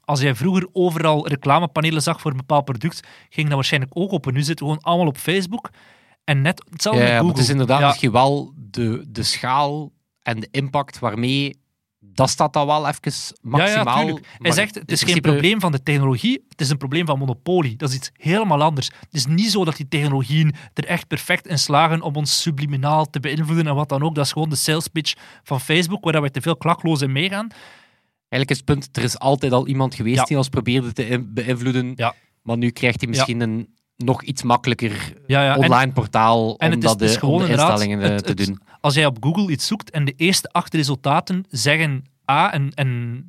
als 0.05 0.21
jij 0.21 0.35
vroeger 0.35 0.67
overal 0.71 1.27
reclamepanelen 1.27 2.01
zag 2.01 2.21
voor 2.21 2.31
een 2.31 2.37
bepaald 2.37 2.65
product, 2.65 3.07
ging 3.29 3.47
dat 3.47 3.55
waarschijnlijk 3.55 3.91
ook 3.95 4.11
op. 4.11 4.27
En 4.27 4.33
nu 4.33 4.41
zitten 4.41 4.65
we 4.65 4.71
gewoon 4.71 4.85
allemaal 4.85 5.07
op 5.07 5.17
Facebook. 5.17 5.69
En 6.23 6.41
net 6.41 6.63
hetzelfde 6.69 7.01
ja, 7.01 7.07
met 7.07 7.17
Google. 7.17 7.31
het 7.33 7.43
is 7.43 7.49
inderdaad 7.49 7.79
Ja. 7.79 7.87
misschien 7.87 8.11
wel 8.11 8.53
de, 8.55 9.05
de 9.07 9.23
schaal 9.23 9.91
en 10.21 10.39
de 10.39 10.47
impact 10.51 10.99
waarmee... 10.99 11.61
Dat 12.15 12.29
staat 12.29 12.53
dan 12.53 12.65
wel 12.65 12.87
even 12.87 13.35
maximaal. 13.41 14.19
Hij 14.37 14.51
zegt, 14.51 14.75
het 14.75 14.91
is 14.91 15.03
geen 15.03 15.21
probleem 15.21 15.59
van 15.59 15.71
de 15.71 15.83
technologie, 15.83 16.45
het 16.49 16.61
is 16.61 16.69
een 16.69 16.77
probleem 16.77 17.05
van 17.05 17.19
monopolie. 17.19 17.75
Dat 17.75 17.89
is 17.89 17.95
iets 17.95 18.09
helemaal 18.13 18.61
anders. 18.61 18.87
Het 18.99 19.13
is 19.13 19.25
niet 19.25 19.51
zo 19.51 19.65
dat 19.65 19.75
die 19.77 19.87
technologieën 19.87 20.53
er 20.73 20.85
echt 20.85 21.07
perfect 21.07 21.47
in 21.47 21.59
slagen 21.59 22.01
om 22.01 22.15
ons 22.15 22.41
subliminaal 22.41 23.09
te 23.09 23.19
beïnvloeden 23.19 23.67
en 23.67 23.75
wat 23.75 23.89
dan 23.89 24.03
ook. 24.03 24.15
Dat 24.15 24.25
is 24.25 24.31
gewoon 24.31 24.49
de 24.49 24.55
sales 24.55 24.87
pitch 24.87 25.13
van 25.43 25.61
Facebook, 25.61 26.03
waar 26.03 26.21
wij 26.21 26.29
te 26.29 26.41
veel 26.41 26.57
klakloos 26.57 27.01
in 27.01 27.11
meegaan. 27.11 27.47
Eigenlijk 28.29 28.49
is 28.51 28.57
het 28.57 28.65
punt, 28.65 28.97
er 28.97 29.03
is 29.03 29.19
altijd 29.19 29.51
al 29.51 29.67
iemand 29.67 29.95
geweest 29.95 30.17
Ja. 30.17 30.23
die 30.23 30.37
ons 30.37 30.49
probeerde 30.49 30.93
te 30.93 31.23
beïnvloeden. 31.33 31.91
Ja. 31.95 32.15
Maar 32.41 32.57
nu 32.57 32.69
krijgt 32.69 32.99
hij 33.01 33.09
misschien 33.09 33.41
een 33.41 33.73
nog 33.97 34.23
iets 34.23 34.43
makkelijker 34.43 35.13
Ja, 35.27 35.43
ja. 35.43 35.55
En- 35.55 35.59
online 35.63 35.91
portaal 35.91 36.57
en 36.57 36.73
om, 36.73 36.79
dat 36.79 37.01
is 37.01 37.13
de, 37.19 37.25
om 37.25 37.41
instellingen 37.43 38.01
eh, 38.01 38.09
het- 38.09 38.23
te 38.23 38.29
het- 38.29 38.45
doen. 38.45 38.59
als 38.81 38.93
jij 38.93 39.05
op 39.05 39.17
Google 39.19 39.51
iets 39.51 39.67
zoekt 39.67 39.89
en 39.89 40.05
de 40.05 40.13
eerste 40.17 40.49
acht 40.51 40.73
resultaten 40.73 41.45
zeggen 41.49 42.03
A 42.31 42.51
en, 42.53 42.71
en 42.73 43.25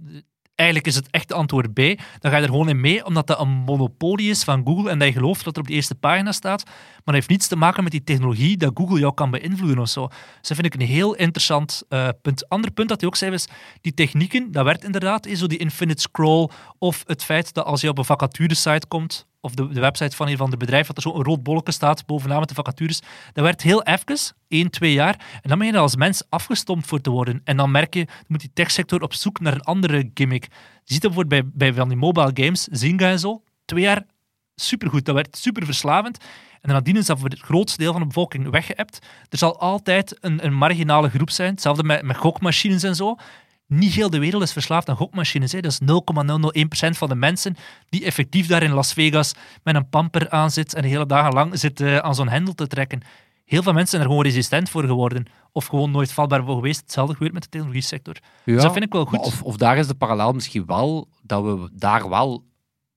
eigenlijk 0.55 0.89
is 0.89 0.95
het 0.95 1.11
echte 1.11 1.35
antwoord 1.35 1.73
B, 1.73 1.77
dan 2.19 2.31
ga 2.31 2.37
je 2.37 2.43
er 2.43 2.49
gewoon 2.49 2.69
in 2.69 2.81
mee, 2.81 3.05
omdat 3.05 3.27
dat 3.27 3.41
een 3.41 3.49
monopolie 3.49 4.31
is 4.31 4.45
van 4.45 4.63
Google 4.67 4.91
en 4.91 4.99
dat 4.99 5.09
je 5.09 5.15
gelooft 5.15 5.45
dat 5.45 5.55
er 5.57 5.61
op 5.63 5.69
de 5.69 5.75
eerste 5.75 5.95
pagina 5.95 6.33
staat. 6.33 6.65
Maar 6.65 7.03
dat 7.05 7.15
heeft 7.15 7.29
niets 7.29 7.47
te 7.47 7.57
maken 7.57 7.83
met 7.83 7.93
die 7.93 8.05
technologie 8.05 8.57
dat 8.57 8.71
Google 8.75 8.99
jou 8.99 9.15
kan 9.15 9.31
beïnvloeden 9.31 9.79
of 9.79 9.89
zo. 9.89 10.07
Dus 10.09 10.49
dat 10.49 10.57
vind 10.57 10.75
ik 10.75 10.81
een 10.81 10.87
heel 10.87 11.15
interessant 11.15 11.83
eh, 11.89 12.09
punt. 12.23 12.49
Ander 12.49 12.71
punt 12.71 12.89
dat 12.89 13.01
hij 13.01 13.09
ook 13.09 13.17
zei 13.17 13.33
is, 13.33 13.47
die 13.81 13.95
technieken, 13.95 14.53
dat 14.53 14.65
werkt 14.65 14.85
inderdaad, 14.85 15.27
is 15.27 15.39
zo 15.39 15.47
die 15.47 15.59
infinite 15.59 16.01
scroll 16.01 16.49
of 16.79 17.03
het 17.07 17.25
feit 17.25 17.55
dat 17.55 17.65
als 17.65 17.81
je 17.81 17.89
op 17.89 17.99
een 17.99 18.05
vacaturesite 18.05 18.87
komt, 18.89 19.27
of 19.45 19.55
de, 19.55 19.69
de 19.69 19.81
website 19.81 20.17
van 20.17 20.29
een 20.29 20.37
van 20.37 20.51
de 20.51 20.57
bedrijven, 20.57 20.95
dat 20.95 21.05
er 21.05 21.11
zo'n 21.11 21.23
rood 21.23 21.43
bolletje 21.43 21.73
staat 21.73 22.07
bovenaan 22.07 22.41
met 22.41 22.49
de 22.49 22.55
vacatures. 22.55 23.01
Dat 23.33 23.45
werkt 23.45 23.63
heel 23.63 23.83
even, 23.83 24.19
één, 24.49 24.71
twee 24.71 24.93
jaar. 24.93 25.15
En 25.43 25.49
dan 25.49 25.59
ben 25.59 25.67
je 25.67 25.79
als 25.79 25.97
mens 25.97 26.23
afgestompt 26.29 26.87
voor 26.87 27.01
te 27.01 27.11
worden. 27.11 27.41
En 27.45 27.57
dan 27.57 27.71
merk 27.71 27.95
je, 27.95 28.07
moet 28.27 28.41
die 28.41 28.51
techsector 28.55 29.03
op 29.03 29.15
zoek 29.15 29.41
naar 29.41 29.53
een 29.53 29.61
andere 29.61 30.11
gimmick. 30.15 30.45
Je 30.85 30.93
ziet 30.93 31.03
dat 31.03 31.15
bijvoorbeeld 31.15 31.53
bij, 31.53 31.69
bij 31.69 31.75
van 31.75 31.89
die 31.89 31.97
mobile 31.97 32.31
games, 32.35 32.65
Zynga 32.71 33.11
en 33.11 33.19
zo, 33.19 33.43
twee 33.65 33.83
jaar 33.83 34.07
supergoed. 34.55 35.05
Dat 35.05 35.15
werd 35.15 35.37
super 35.37 35.65
verslavend. 35.65 36.19
En 36.61 36.71
nadien 36.71 36.97
is 36.97 37.07
dat 37.07 37.19
voor 37.19 37.29
het 37.29 37.41
grootste 37.41 37.79
deel 37.79 37.93
van 37.93 38.01
de 38.01 38.07
bevolking 38.07 38.51
weggeëpt. 38.51 38.99
Er 39.29 39.39
zal 39.39 39.61
altijd 39.61 40.17
een, 40.21 40.45
een 40.45 40.55
marginale 40.55 41.09
groep 41.09 41.31
zijn. 41.31 41.51
Hetzelfde 41.51 41.83
met, 41.83 42.03
met 42.03 42.17
gokmachines 42.17 42.83
en 42.83 42.95
zo. 42.95 43.17
Niet 43.67 43.93
heel 43.93 44.11
de 44.11 44.19
wereld 44.19 44.43
is 44.43 44.53
verslaafd 44.53 44.89
aan 44.89 44.97
gokmachines. 44.97 45.53
Hè. 45.53 45.61
Dat 45.61 45.73
is 45.73 45.81
0,001% 45.81 46.91
van 46.91 47.09
de 47.09 47.15
mensen 47.15 47.57
die 47.89 48.05
effectief 48.05 48.47
daar 48.47 48.63
in 48.63 48.71
Las 48.73 48.93
Vegas 48.93 49.35
met 49.63 49.75
een 49.75 49.89
pamper 49.89 50.31
aan 50.31 50.51
zit 50.51 50.75
en 50.75 50.83
de 50.83 50.89
hele 50.89 51.07
dagen 51.07 51.33
lang 51.33 51.59
zit 51.59 51.81
eh, 51.81 51.97
aan 51.97 52.15
zo'n 52.15 52.29
hendel 52.29 52.55
te 52.55 52.67
trekken. 52.67 53.01
Heel 53.45 53.63
veel 53.63 53.73
mensen 53.73 53.91
zijn 53.91 54.03
er 54.03 54.09
gewoon 54.09 54.25
resistent 54.25 54.71
voor 54.71 54.85
geworden. 54.85 55.27
Of 55.53 55.67
gewoon 55.67 55.91
nooit 55.91 56.13
vatbaar 56.13 56.45
voor 56.45 56.55
geweest. 56.55 56.81
Hetzelfde 56.81 57.13
gebeurt 57.13 57.33
met 57.33 57.43
de 57.43 57.49
technologie 57.49 57.83
sector. 57.83 58.15
Ja, 58.45 58.53
Dus 58.55 58.63
dat 58.63 58.73
vind 58.73 58.85
ik 58.85 58.93
wel 58.93 59.05
goed. 59.05 59.19
Of, 59.19 59.43
of 59.43 59.57
daar 59.57 59.77
is 59.79 59.87
de 59.87 59.95
parallel 59.95 60.33
misschien 60.33 60.67
wel 60.67 61.09
dat 61.23 61.43
we 61.45 61.69
daar 61.73 62.09
wel 62.09 62.45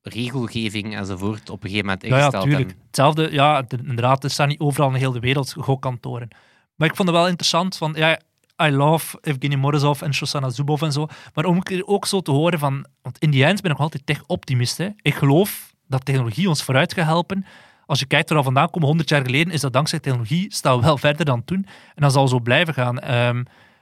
regelgeving 0.01 0.95
enzovoort 0.95 1.49
op 1.49 1.63
een 1.63 1.69
gegeven 1.69 1.85
moment 1.85 2.03
Ja, 2.05 2.09
ja, 2.09 2.15
ingesteld 2.15 2.43
tuurlijk. 2.43 2.67
hebben. 2.67 2.85
Hetzelfde, 2.87 3.31
ja, 3.31 3.65
inderdaad, 3.85 4.23
er 4.23 4.29
staan 4.29 4.47
niet 4.47 4.59
overal 4.59 4.89
in 4.89 4.95
heel 4.95 5.11
de 5.11 5.19
wereld 5.19 5.53
gokkantoren. 5.57 6.27
Maar 6.75 6.87
ik 6.89 6.95
vond 6.95 7.07
het 7.07 7.17
wel 7.17 7.27
interessant, 7.27 7.77
van, 7.77 7.93
ja, 7.97 8.19
I 8.63 8.69
love 8.69 9.17
Evgeny 9.21 9.55
Morozov 9.55 10.01
en 10.01 10.13
Shoshana 10.13 10.49
Zubov 10.49 10.81
en 10.81 10.91
zo, 10.91 11.07
maar 11.33 11.45
om 11.45 11.61
ook- 11.85 12.05
zo 12.05 12.21
te 12.21 12.31
horen 12.31 12.59
van, 12.59 12.85
want 13.01 13.17
in 13.19 13.29
die 13.31 13.43
eind 13.43 13.61
ben 13.61 13.71
ik 13.71 13.77
nog 13.77 13.85
altijd 13.85 14.05
tech-optimist. 14.05 14.79
Ik 15.01 15.15
geloof 15.15 15.73
dat 15.87 16.05
technologie 16.05 16.49
ons 16.49 16.63
vooruit 16.63 16.93
gaat 16.93 17.05
helpen. 17.05 17.45
Als 17.85 17.99
je 17.99 18.05
kijkt 18.05 18.29
waar 18.29 18.37
we 18.37 18.43
vandaan 18.43 18.69
komen, 18.69 18.87
100 18.87 19.09
jaar 19.09 19.21
geleden, 19.25 19.53
is 19.53 19.61
dat 19.61 19.73
dankzij 19.73 19.99
technologie, 19.99 20.53
staan 20.53 20.77
we 20.79 20.85
wel 20.85 20.97
verder 20.97 21.25
dan 21.25 21.43
toen. 21.45 21.65
En 21.95 22.01
dat 22.01 22.11
zal 22.13 22.27
zo 22.27 22.39
blijven 22.39 22.73
gaan. 22.73 22.99
Ehm, 22.99 23.35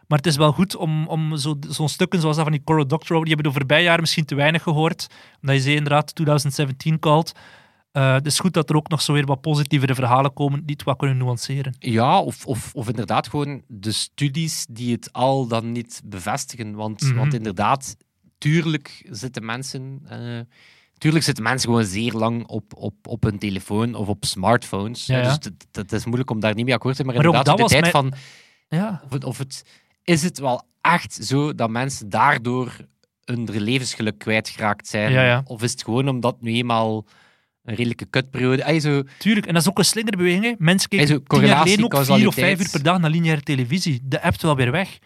maar 0.07 0.17
het 0.17 0.27
is 0.27 0.35
wel 0.37 0.51
goed 0.51 0.75
om, 0.75 1.07
om 1.07 1.37
zo- 1.37 1.57
zo'n 1.69 1.89
stukken 1.89 2.19
zoals 2.19 2.35
dat 2.35 2.45
van 2.45 2.53
die 2.53 2.63
Coral 2.63 2.87
Doctorow, 2.87 3.23
die 3.23 3.33
hebben 3.33 3.51
de 3.51 3.57
voorbije 3.57 3.83
jaren 3.83 4.01
misschien 4.01 4.25
te 4.25 4.35
weinig 4.35 4.63
gehoord. 4.63 5.07
Omdat 5.41 5.55
je 5.55 5.61
ze 5.61 5.73
inderdaad 5.73 6.15
2017 6.15 6.99
called. 6.99 7.33
Eh, 7.95 8.13
het 8.13 8.25
is 8.25 8.39
goed 8.39 8.53
dat 8.53 8.69
er 8.69 8.75
ook 8.75 8.87
nog 8.89 9.01
zo 9.01 9.13
weer 9.13 9.25
wat 9.25 9.41
positievere 9.41 9.95
verhalen 9.95 10.33
komen 10.33 10.65
die 10.65 10.75
het 10.75 10.83
wat 10.85 10.97
kunnen 10.97 11.17
nuanceren. 11.17 11.75
Ja, 11.79 12.19
of, 12.21 12.45
of, 12.45 12.73
of 12.73 12.87
inderdaad 12.87 13.27
gewoon 13.27 13.61
de 13.67 13.91
studies 13.91 14.65
die 14.69 14.91
het 14.91 15.13
al 15.13 15.47
dan 15.47 15.71
niet 15.71 16.01
bevestigen. 16.05 16.75
Want, 16.75 17.01
Mhm. 17.01 17.15
want 17.15 17.33
inderdaad, 17.33 17.95
tuurlijk 18.37 19.07
zitten 19.09 19.45
mensen... 19.45 20.01
eh, 20.09 20.39
tuurlijk 20.97 21.23
zitten 21.23 21.43
mensen 21.43 21.69
gewoon 21.69 21.85
zeer 21.85 22.13
lang 22.13 22.47
op, 22.47 22.73
op, 22.77 22.93
op 23.07 23.23
hun 23.23 23.37
telefoon 23.39 23.93
of 23.95 24.07
op 24.07 24.25
smartphones. 24.25 25.05
Ja, 25.05 25.17
ja. 25.17 25.37
Dus 25.37 25.51
het, 25.71 25.91
is 25.91 26.05
moeilijk 26.05 26.29
om 26.29 26.39
daar 26.39 26.55
niet 26.55 26.65
mee 26.65 26.73
akkoord 26.73 26.95
te 26.95 27.03
zijn. 27.03 27.15
Maar, 27.15 27.25
Maar 27.25 27.33
ook 27.33 27.45
inderdaad, 27.47 27.69
dat 27.71 27.81
de 27.81 27.89
tijd 27.91 27.93
mijn- 27.93 28.13
van... 28.13 28.77
Ja, 28.79 29.01
Of 29.05 29.11
het, 29.11 29.23
of 29.23 29.37
het, 29.37 29.63
is 30.03 30.23
het 30.23 30.39
wel 30.39 30.63
echt 30.81 31.13
zo 31.13 31.53
dat 31.55 31.69
mensen 31.69 32.09
daardoor 32.09 32.77
hun 33.25 33.49
levensgeluk 33.51 34.17
kwijtgeraakt 34.17 34.87
zijn? 34.87 35.11
Of 35.47 35.61
is 35.63 35.71
het 35.71 35.83
gewoon 35.83 36.07
omdat 36.09 36.41
nu 36.41 36.53
eenmaal 36.53 37.05
een 37.65 37.75
redelijke 37.75 38.05
kutperiode... 38.05 38.79
Zo, 38.79 39.03
tuurlijk. 39.17 39.45
En 39.45 39.53
dat 39.53 39.61
is 39.61 39.69
ook 39.69 39.77
een 39.77 39.85
slingerbeweging. 39.85 40.43
hè. 40.43 40.53
Mensen 40.57 40.89
kijken 40.89 41.07
zo 41.07 41.19
tien 41.27 41.45
jaar 41.45 41.57
geleden 41.57 41.85
ook 41.85 42.05
vier 42.05 42.27
of 42.27 42.33
vijf 42.33 42.59
uur 42.59 42.69
per 42.71 42.83
dag 42.83 42.99
naar 42.99 43.09
lineaire 43.09 43.41
televisie. 43.41 43.99
De 44.03 44.21
appt 44.21 44.41
wel 44.41 44.55
weer 44.55 44.71
weg. 44.71 44.97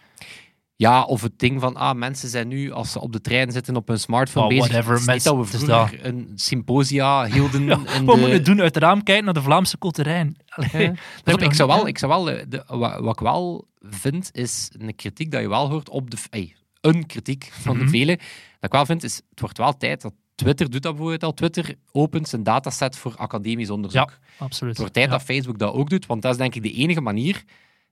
Ja, 0.76 1.02
of 1.02 1.22
het 1.22 1.38
ding 1.38 1.60
van, 1.60 1.76
ah, 1.76 1.96
mensen 1.96 2.28
zijn 2.28 2.48
nu, 2.48 2.70
als 2.72 2.92
ze 2.92 3.00
op 3.00 3.12
de 3.12 3.20
trein 3.20 3.52
zitten, 3.52 3.76
op 3.76 3.88
hun 3.88 3.98
smartphone 4.00 4.44
Oh, 4.46 4.50
bezig. 4.50 4.66
whatever, 4.72 5.04
mensen- 5.04 5.36
dat 5.36 5.50
we 5.50 5.58
vroeger 5.58 6.04
een 6.06 6.32
symposia 6.34 7.24
hielden 7.24 7.64
Ja, 7.66 7.72
in 7.74 7.84
Wat 7.84 7.94
de... 7.96 8.02
moeten 8.02 8.30
we 8.30 8.40
doen? 8.40 8.60
Uit 8.60 8.74
het 8.74 8.84
raam 8.84 9.02
kijken 9.02 9.24
naar 9.24 9.34
de 9.34 9.42
Vlaamse. 9.42 9.76
Allee, 9.80 10.92
Ja. 11.24 11.38
ik 11.38 11.52
zou 11.54 11.68
wel, 11.68 11.86
ik 11.86 11.98
zou 11.98 12.12
wel 12.12 12.24
de, 12.48 12.64
wat, 12.66 13.00
wat 13.00 13.12
ik 13.14 13.20
wel 13.20 13.68
vind, 13.80 14.30
is 14.32 14.70
een 14.78 14.94
kritiek 14.96 15.30
dat 15.30 15.40
je 15.40 15.48
wel 15.48 15.70
hoort 15.70 15.88
op 15.88 16.10
de... 16.10 16.16
ey, 16.30 16.56
een 16.80 17.06
kritiek 17.06 17.48
van 17.52 17.76
Mhm. 17.76 17.84
de 17.84 17.90
vele. 17.90 18.16
Dat 18.16 18.24
ik 18.60 18.72
wel 18.72 18.86
vind, 18.86 19.04
is 19.04 19.16
het 19.30 19.40
wordt 19.40 19.58
wel 19.58 19.76
tijd 19.76 20.00
dat 20.02 20.12
Twitter 20.42 20.70
doet 20.70 20.82
dat 20.82 20.92
bijvoorbeeld 20.92 21.22
al. 21.24 21.34
Twitter 21.34 21.74
opent 21.92 22.28
zijn 22.28 22.42
dataset 22.42 22.96
voor 22.96 23.16
academisch 23.16 23.70
onderzoek. 23.70 24.18
Absoluut. 24.38 24.70
Het 24.72 24.78
wordt 24.78 24.94
tijd 24.94 25.06
Ja. 25.06 25.12
dat 25.12 25.22
Facebook 25.22 25.58
dat 25.58 25.74
ook 25.74 25.90
doet, 25.90 26.06
want 26.06 26.22
dat 26.22 26.32
is 26.32 26.38
denk 26.38 26.54
ik 26.54 26.62
de 26.62 26.72
enige 26.72 27.00
manier 27.00 27.44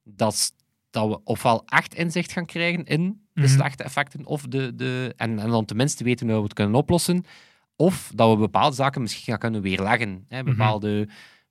dat, 0.05 0.53
dat 0.91 1.09
we 1.09 1.21
ofwel 1.25 1.63
echt 1.67 1.95
inzicht 1.95 2.33
gaan 2.33 2.47
krijgen 2.47 2.85
in 2.85 3.21
de 3.33 3.41
Mhm. 3.41 3.49
slechte 3.51 3.83
effecten, 3.83 4.27
of 4.27 4.43
de, 4.43 4.75
de, 4.75 5.15
en, 5.17 5.39
en 5.39 5.51
dan 5.51 5.65
tenminste 5.65 6.05
weten 6.05 6.27
hoe 6.29 6.37
we 6.37 6.43
het 6.43 6.53
kunnen 6.55 6.75
oplossen, 6.75 7.25
Of 7.81 8.11
dat 8.15 8.31
we 8.31 8.37
bepaalde 8.37 8.77
zaken 8.77 9.03
misschien 9.03 9.25
gaan 9.25 9.39
kunnen 9.39 9.61
weerleggen. 9.63 10.25
Hè, 10.29 10.43
Mhm. 10.43 10.51
bepaalde 10.51 11.09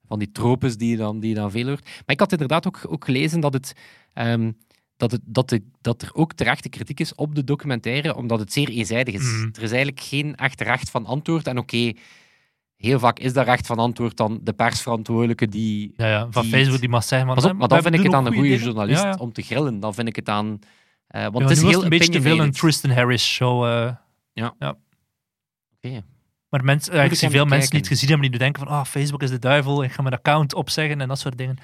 van 0.07 0.19
die 0.19 0.31
tropes 0.31 0.77
die 0.77 0.89
je 0.89 0.97
dan, 0.97 1.19
die 1.19 1.29
je 1.29 1.35
dan 1.35 1.51
veel 1.51 1.67
hoort. 1.67 1.83
Maar 1.85 2.03
ik 2.05 2.19
had 2.19 2.31
inderdaad 2.31 2.67
ook, 2.67 2.81
ook 2.87 3.05
gelezen 3.05 3.39
dat, 3.39 3.53
het, 3.53 3.73
ehm, 4.13 4.51
dat, 4.97 5.11
het, 5.11 5.21
dat, 5.25 5.49
de, 5.49 5.63
dat 5.81 6.01
er 6.01 6.09
ook 6.13 6.33
terechte 6.33 6.69
kritiek 6.69 6.99
is 6.99 7.15
op 7.15 7.35
de 7.35 7.43
documentaire, 7.43 8.15
omdat 8.15 8.39
het 8.39 8.53
zeer 8.53 8.69
eenzijdig 8.69 9.13
is. 9.13 9.21
Mhm. 9.23 9.43
Er 9.53 9.61
is 9.63 9.71
eigenlijk 9.71 9.99
geen 9.99 10.35
echt 10.35 10.61
recht 10.61 10.89
van 10.89 11.05
antwoord. 11.05 11.47
En 11.47 11.57
oké, 11.57 11.91
heel 12.75 12.99
vaak 12.99 13.19
is 13.19 13.33
dat 13.33 13.45
recht 13.45 13.67
van 13.67 13.77
antwoord 13.77 14.17
dan 14.17 14.39
de 14.43 14.53
persverantwoordelijke 14.53 15.47
die... 15.47 15.93
Ja, 15.97 16.07
ja, 16.07 16.27
van 16.29 16.41
die- 16.41 16.51
Facebook 16.51 16.79
die 16.79 16.89
mag 16.89 17.03
zeggen... 17.03 17.33
Pas 17.33 17.45
op, 17.45 17.53
maar 17.57 17.67
dan 17.67 17.81
vind 17.81 17.93
ik 17.95 18.03
het 18.03 18.13
aan 18.13 18.25
een 18.25 18.33
goede 18.33 18.49
goede 18.49 18.63
journalist 18.63 19.01
Ja, 19.03 19.09
ja. 19.09 19.15
om 19.15 19.31
te 19.33 19.41
grillen. 19.41 19.79
Dan 19.79 19.93
vind 19.93 20.07
ik 20.07 20.15
het 20.15 20.29
aan... 20.29 20.59
eh, 21.07 21.21
want 21.23 21.37
Ja, 21.37 21.41
het 21.41 21.51
is 21.51 21.61
heel 21.63 21.83
een 21.83 21.89
beetje 21.89 22.11
te 22.11 22.21
veel 22.21 22.39
een. 22.39 22.51
Tristan 22.51 22.91
Harris 22.91 23.25
show. 23.33 23.65
eh. 23.65 23.91
Oké. 25.75 26.01
Maar 26.49 26.63
mensen, 26.63 26.93
eh, 26.93 27.05
ik 27.05 27.13
zie 27.13 27.29
veel 27.29 27.45
mensen 27.45 27.77
het 27.77 27.87
gezien 27.87 28.09
hebben, 28.09 28.29
die 28.31 28.39
nu 28.39 28.43
denken 28.45 28.65
van 28.67 28.71
ah, 28.77 28.85
Facebook 28.85 29.21
is 29.23 29.29
de 29.29 29.39
duivel, 29.39 29.83
ik 29.83 29.91
ga 29.91 30.01
mijn 30.01 30.15
account 30.15 30.53
opzeggen 30.53 31.01
en 31.01 31.07
dat 31.07 31.19
soort 31.19 31.37
dingen. 31.37 31.57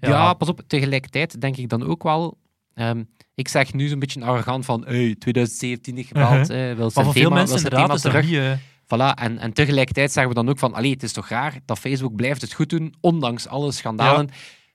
Ja. 0.00 0.34
pas 0.34 0.48
op. 0.48 0.60
Tegelijkertijd 0.66 1.40
denk 1.40 1.56
ik 1.56 1.68
dan 1.68 1.82
ook 1.86 2.02
wel... 2.02 2.38
ehm, 2.76 3.02
ik 3.34 3.48
zeg 3.48 3.72
nu 3.72 3.88
zo'n 3.88 3.98
beetje 3.98 4.24
arrogant 4.24 4.64
van 4.64 4.84
hey, 4.86 5.14
2017 5.18 5.98
is 5.98 6.06
gebeld, 6.06 6.30
Uh-huh. 6.50 6.70
eh, 6.70 6.76
wil 6.76 6.82
maar 6.84 6.90
zijn 6.92 7.04
voor 7.04 7.14
veel 7.14 7.22
thema, 7.22 7.34
wil 7.34 7.38
mensen 7.46 7.56
is 7.56 7.62
dat 7.62 8.00
terug. 8.00 8.26
niet... 8.26 8.34
eh, 8.38 8.52
Voilà, 8.86 9.14
en, 9.18 9.38
en 9.38 9.52
tegelijkertijd 9.52 10.12
zeggen 10.12 10.32
we 10.32 10.38
dan 10.40 10.48
ook 10.48 10.58
van, 10.58 10.74
allee, 10.74 10.90
het 10.90 11.02
is 11.02 11.12
toch 11.12 11.28
raar 11.28 11.58
dat 11.64 11.78
Facebook 11.78 12.14
blijft 12.16 12.40
het 12.40 12.52
goed 12.52 12.68
doen, 12.68 12.94
ondanks 13.00 13.48
alle 13.48 13.72
schandalen. 13.72 14.28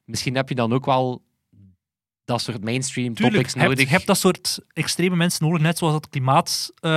Misschien 0.05 0.35
heb 0.35 0.49
je 0.49 0.55
dan 0.55 0.73
ook 0.73 0.85
wel 0.85 1.21
dat 2.25 2.41
soort 2.41 2.63
mainstream 2.63 3.13
Tuurlijk, 3.13 3.35
topics 3.47 3.53
nodig. 3.63 3.79
je 3.79 3.87
hebt 3.87 4.07
dat 4.07 4.17
soort 4.17 4.59
extreme 4.73 5.15
mensen 5.15 5.45
nodig, 5.45 5.61
net 5.61 5.77
zoals 5.77 5.93
dat 5.93 6.09
klimaat, 6.09 6.71
eh 6.79 6.91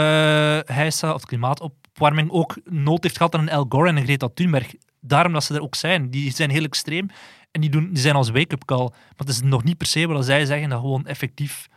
heisa, 0.65 1.15
of 1.15 1.25
klimaatopwarming 1.25 2.31
ook 2.31 2.57
nood 2.65 3.03
heeft 3.03 3.17
gehad 3.17 3.35
aan 3.35 3.41
een 3.41 3.51
Al 3.51 3.67
Gore 3.69 3.89
en 3.89 3.97
een 3.97 4.05
Greta 4.05 4.29
Thunberg. 4.35 4.75
Daarom 5.01 5.33
dat 5.33 5.45
ze 5.45 5.55
er 5.55 5.63
ook 5.63 5.75
zijn. 5.75 6.11
Die 6.11 6.33
zijn 6.33 6.51
heel 6.51 6.65
extreem 6.65 7.09
en 7.55 7.61
die, 7.61 7.71
doen, 7.71 7.89
die 7.93 8.03
zijn 8.03 8.15
als 8.15 8.31
wake-up 8.31 8.65
call. 8.65 8.89
Maar 8.91 9.13
het 9.17 9.29
is 9.29 9.43
nog 9.43 9.65
niet 9.65 9.77
per 9.77 9.87
se 9.87 10.07
wat 10.07 10.25
zij 10.25 10.45
zeggen, 10.45 10.69
dat 10.69 10.81
gewoon 10.81 11.07
effectief... 11.07 11.69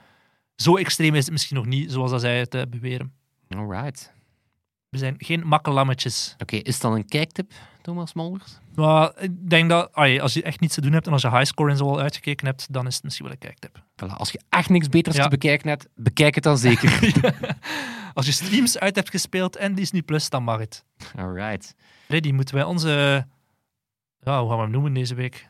Zo 0.56 0.78
extreem 0.78 1.16
is 1.16 1.24
het 1.24 1.32
misschien 1.32 1.56
nog 1.56 1.66
niet, 1.66 1.92
zoals 1.92 2.12
dat 2.12 2.22
zij 2.22 2.40
het 2.40 2.56
eh, 2.56 2.62
beweren. 2.70 3.14
Alright. 3.50 4.14
We 4.90 4.98
zijn 4.98 5.16
geen 5.18 5.48
makkelammetjes. 5.48 6.36
Oké, 6.38 6.56
is 6.56 6.74
het 6.74 6.82
dan 6.82 6.94
een 6.94 7.06
kijktip, 7.08 7.52
Thomas 7.82 8.14
Molders? 8.14 8.58
Maar 8.76 9.12
ik 9.20 9.50
denk 9.50 9.70
dat 9.70 9.94
allee, 9.94 10.22
als 10.22 10.34
je 10.34 10.42
echt 10.44 10.60
niets 10.60 10.74
te 10.76 10.82
doen 10.82 10.92
hebt 10.92 11.08
en 11.08 11.14
als 11.14 11.22
je 11.22 11.30
highscore 11.30 11.72
en 11.72 11.78
zo 11.78 11.86
al 11.90 12.00
uitgekeken 12.00 12.48
hebt, 12.48 12.74
dan 12.74 12.88
is 12.88 12.96
het 12.96 13.04
misschien 13.04 13.26
wel 13.26 13.34
een 13.34 13.42
kijktip. 13.42 13.78
Voilà, 13.78 14.18
als 14.18 14.32
je 14.32 14.40
echt 14.50 14.70
niks 14.70 14.90
beters 14.90 15.16
Ja. 15.16 15.24
te 15.24 15.30
bekijken 15.30 15.70
hebt, 15.70 15.88
bekijk 15.96 16.36
het 16.36 16.44
dan 16.44 16.58
zeker. 16.58 17.00
Als 18.14 18.26
je 18.26 18.32
streams 18.32 18.80
uit 18.80 18.96
hebt 18.96 19.10
gespeeld 19.10 19.56
en 19.56 19.76
Disney 19.76 20.02
Plus, 20.02 20.30
dan 20.30 20.44
mag 20.44 20.60
het. 20.60 20.84
Alright. 21.18 21.76
Freddy, 22.06 22.32
moeten 22.32 22.56
wij 22.56 22.64
onze. 22.64 22.90
Ja, 24.20 24.40
hoe 24.40 24.48
gaan 24.50 24.58
we 24.58 24.64
hem 24.64 24.72
noemen 24.72 24.94
deze 24.94 25.16
week? 25.16 25.48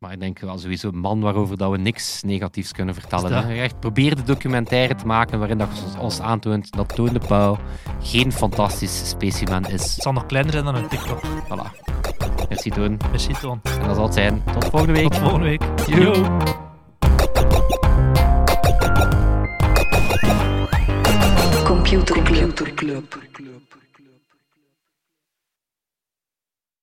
Maar 0.00 0.12
ik 0.12 0.20
denk 0.20 0.38
wel 0.38 0.58
sowieso 0.58 0.88
een 0.88 0.98
man 0.98 1.20
waarover 1.20 1.56
dat 1.56 1.70
we 1.70 1.76
niks 1.76 2.22
negatiefs 2.22 2.72
kunnen 2.72 2.94
vertellen. 2.94 3.24
Is 3.24 3.30
dat? 3.30 3.44
hè. 3.44 3.54
Echt, 3.54 3.80
probeer 3.80 4.16
de 4.16 4.22
documentaire 4.22 4.94
te 4.94 5.06
maken 5.06 5.38
waarin 5.38 5.58
dat 5.58 5.68
ons 5.98 6.20
aantoont 6.20 6.72
dat 6.72 6.94
Toon 6.94 7.12
de 7.12 7.18
Pauw 7.18 7.58
geen 8.02 8.32
fantastisch 8.32 9.08
specimen 9.08 9.64
is. 9.64 9.82
Het 9.94 10.02
zal 10.02 10.12
nog 10.12 10.26
kleiner 10.26 10.52
zijn 10.52 10.64
dan 10.64 10.74
een 10.74 10.88
TikTok. 10.88 11.20
Voilà. 11.24 11.88
Merci 12.48 12.70
Toon. 12.70 12.96
Merci, 13.10 13.32
Toon. 13.32 13.60
En 13.80 13.86
dat 13.86 13.94
zal 13.96 14.04
het 14.04 14.14
zijn. 14.14 14.42
Tot 14.52 14.64
volgende 14.64 14.92
week. 14.92 15.12
Tot 15.12 15.20
volgende 15.20 15.44
week. 15.46 15.62
Yo. 15.86 16.12
Yo. 16.12 16.38
Computer 21.64 22.22
Club. 22.22 22.56
Computer 22.56 22.74
Club. 22.74 23.18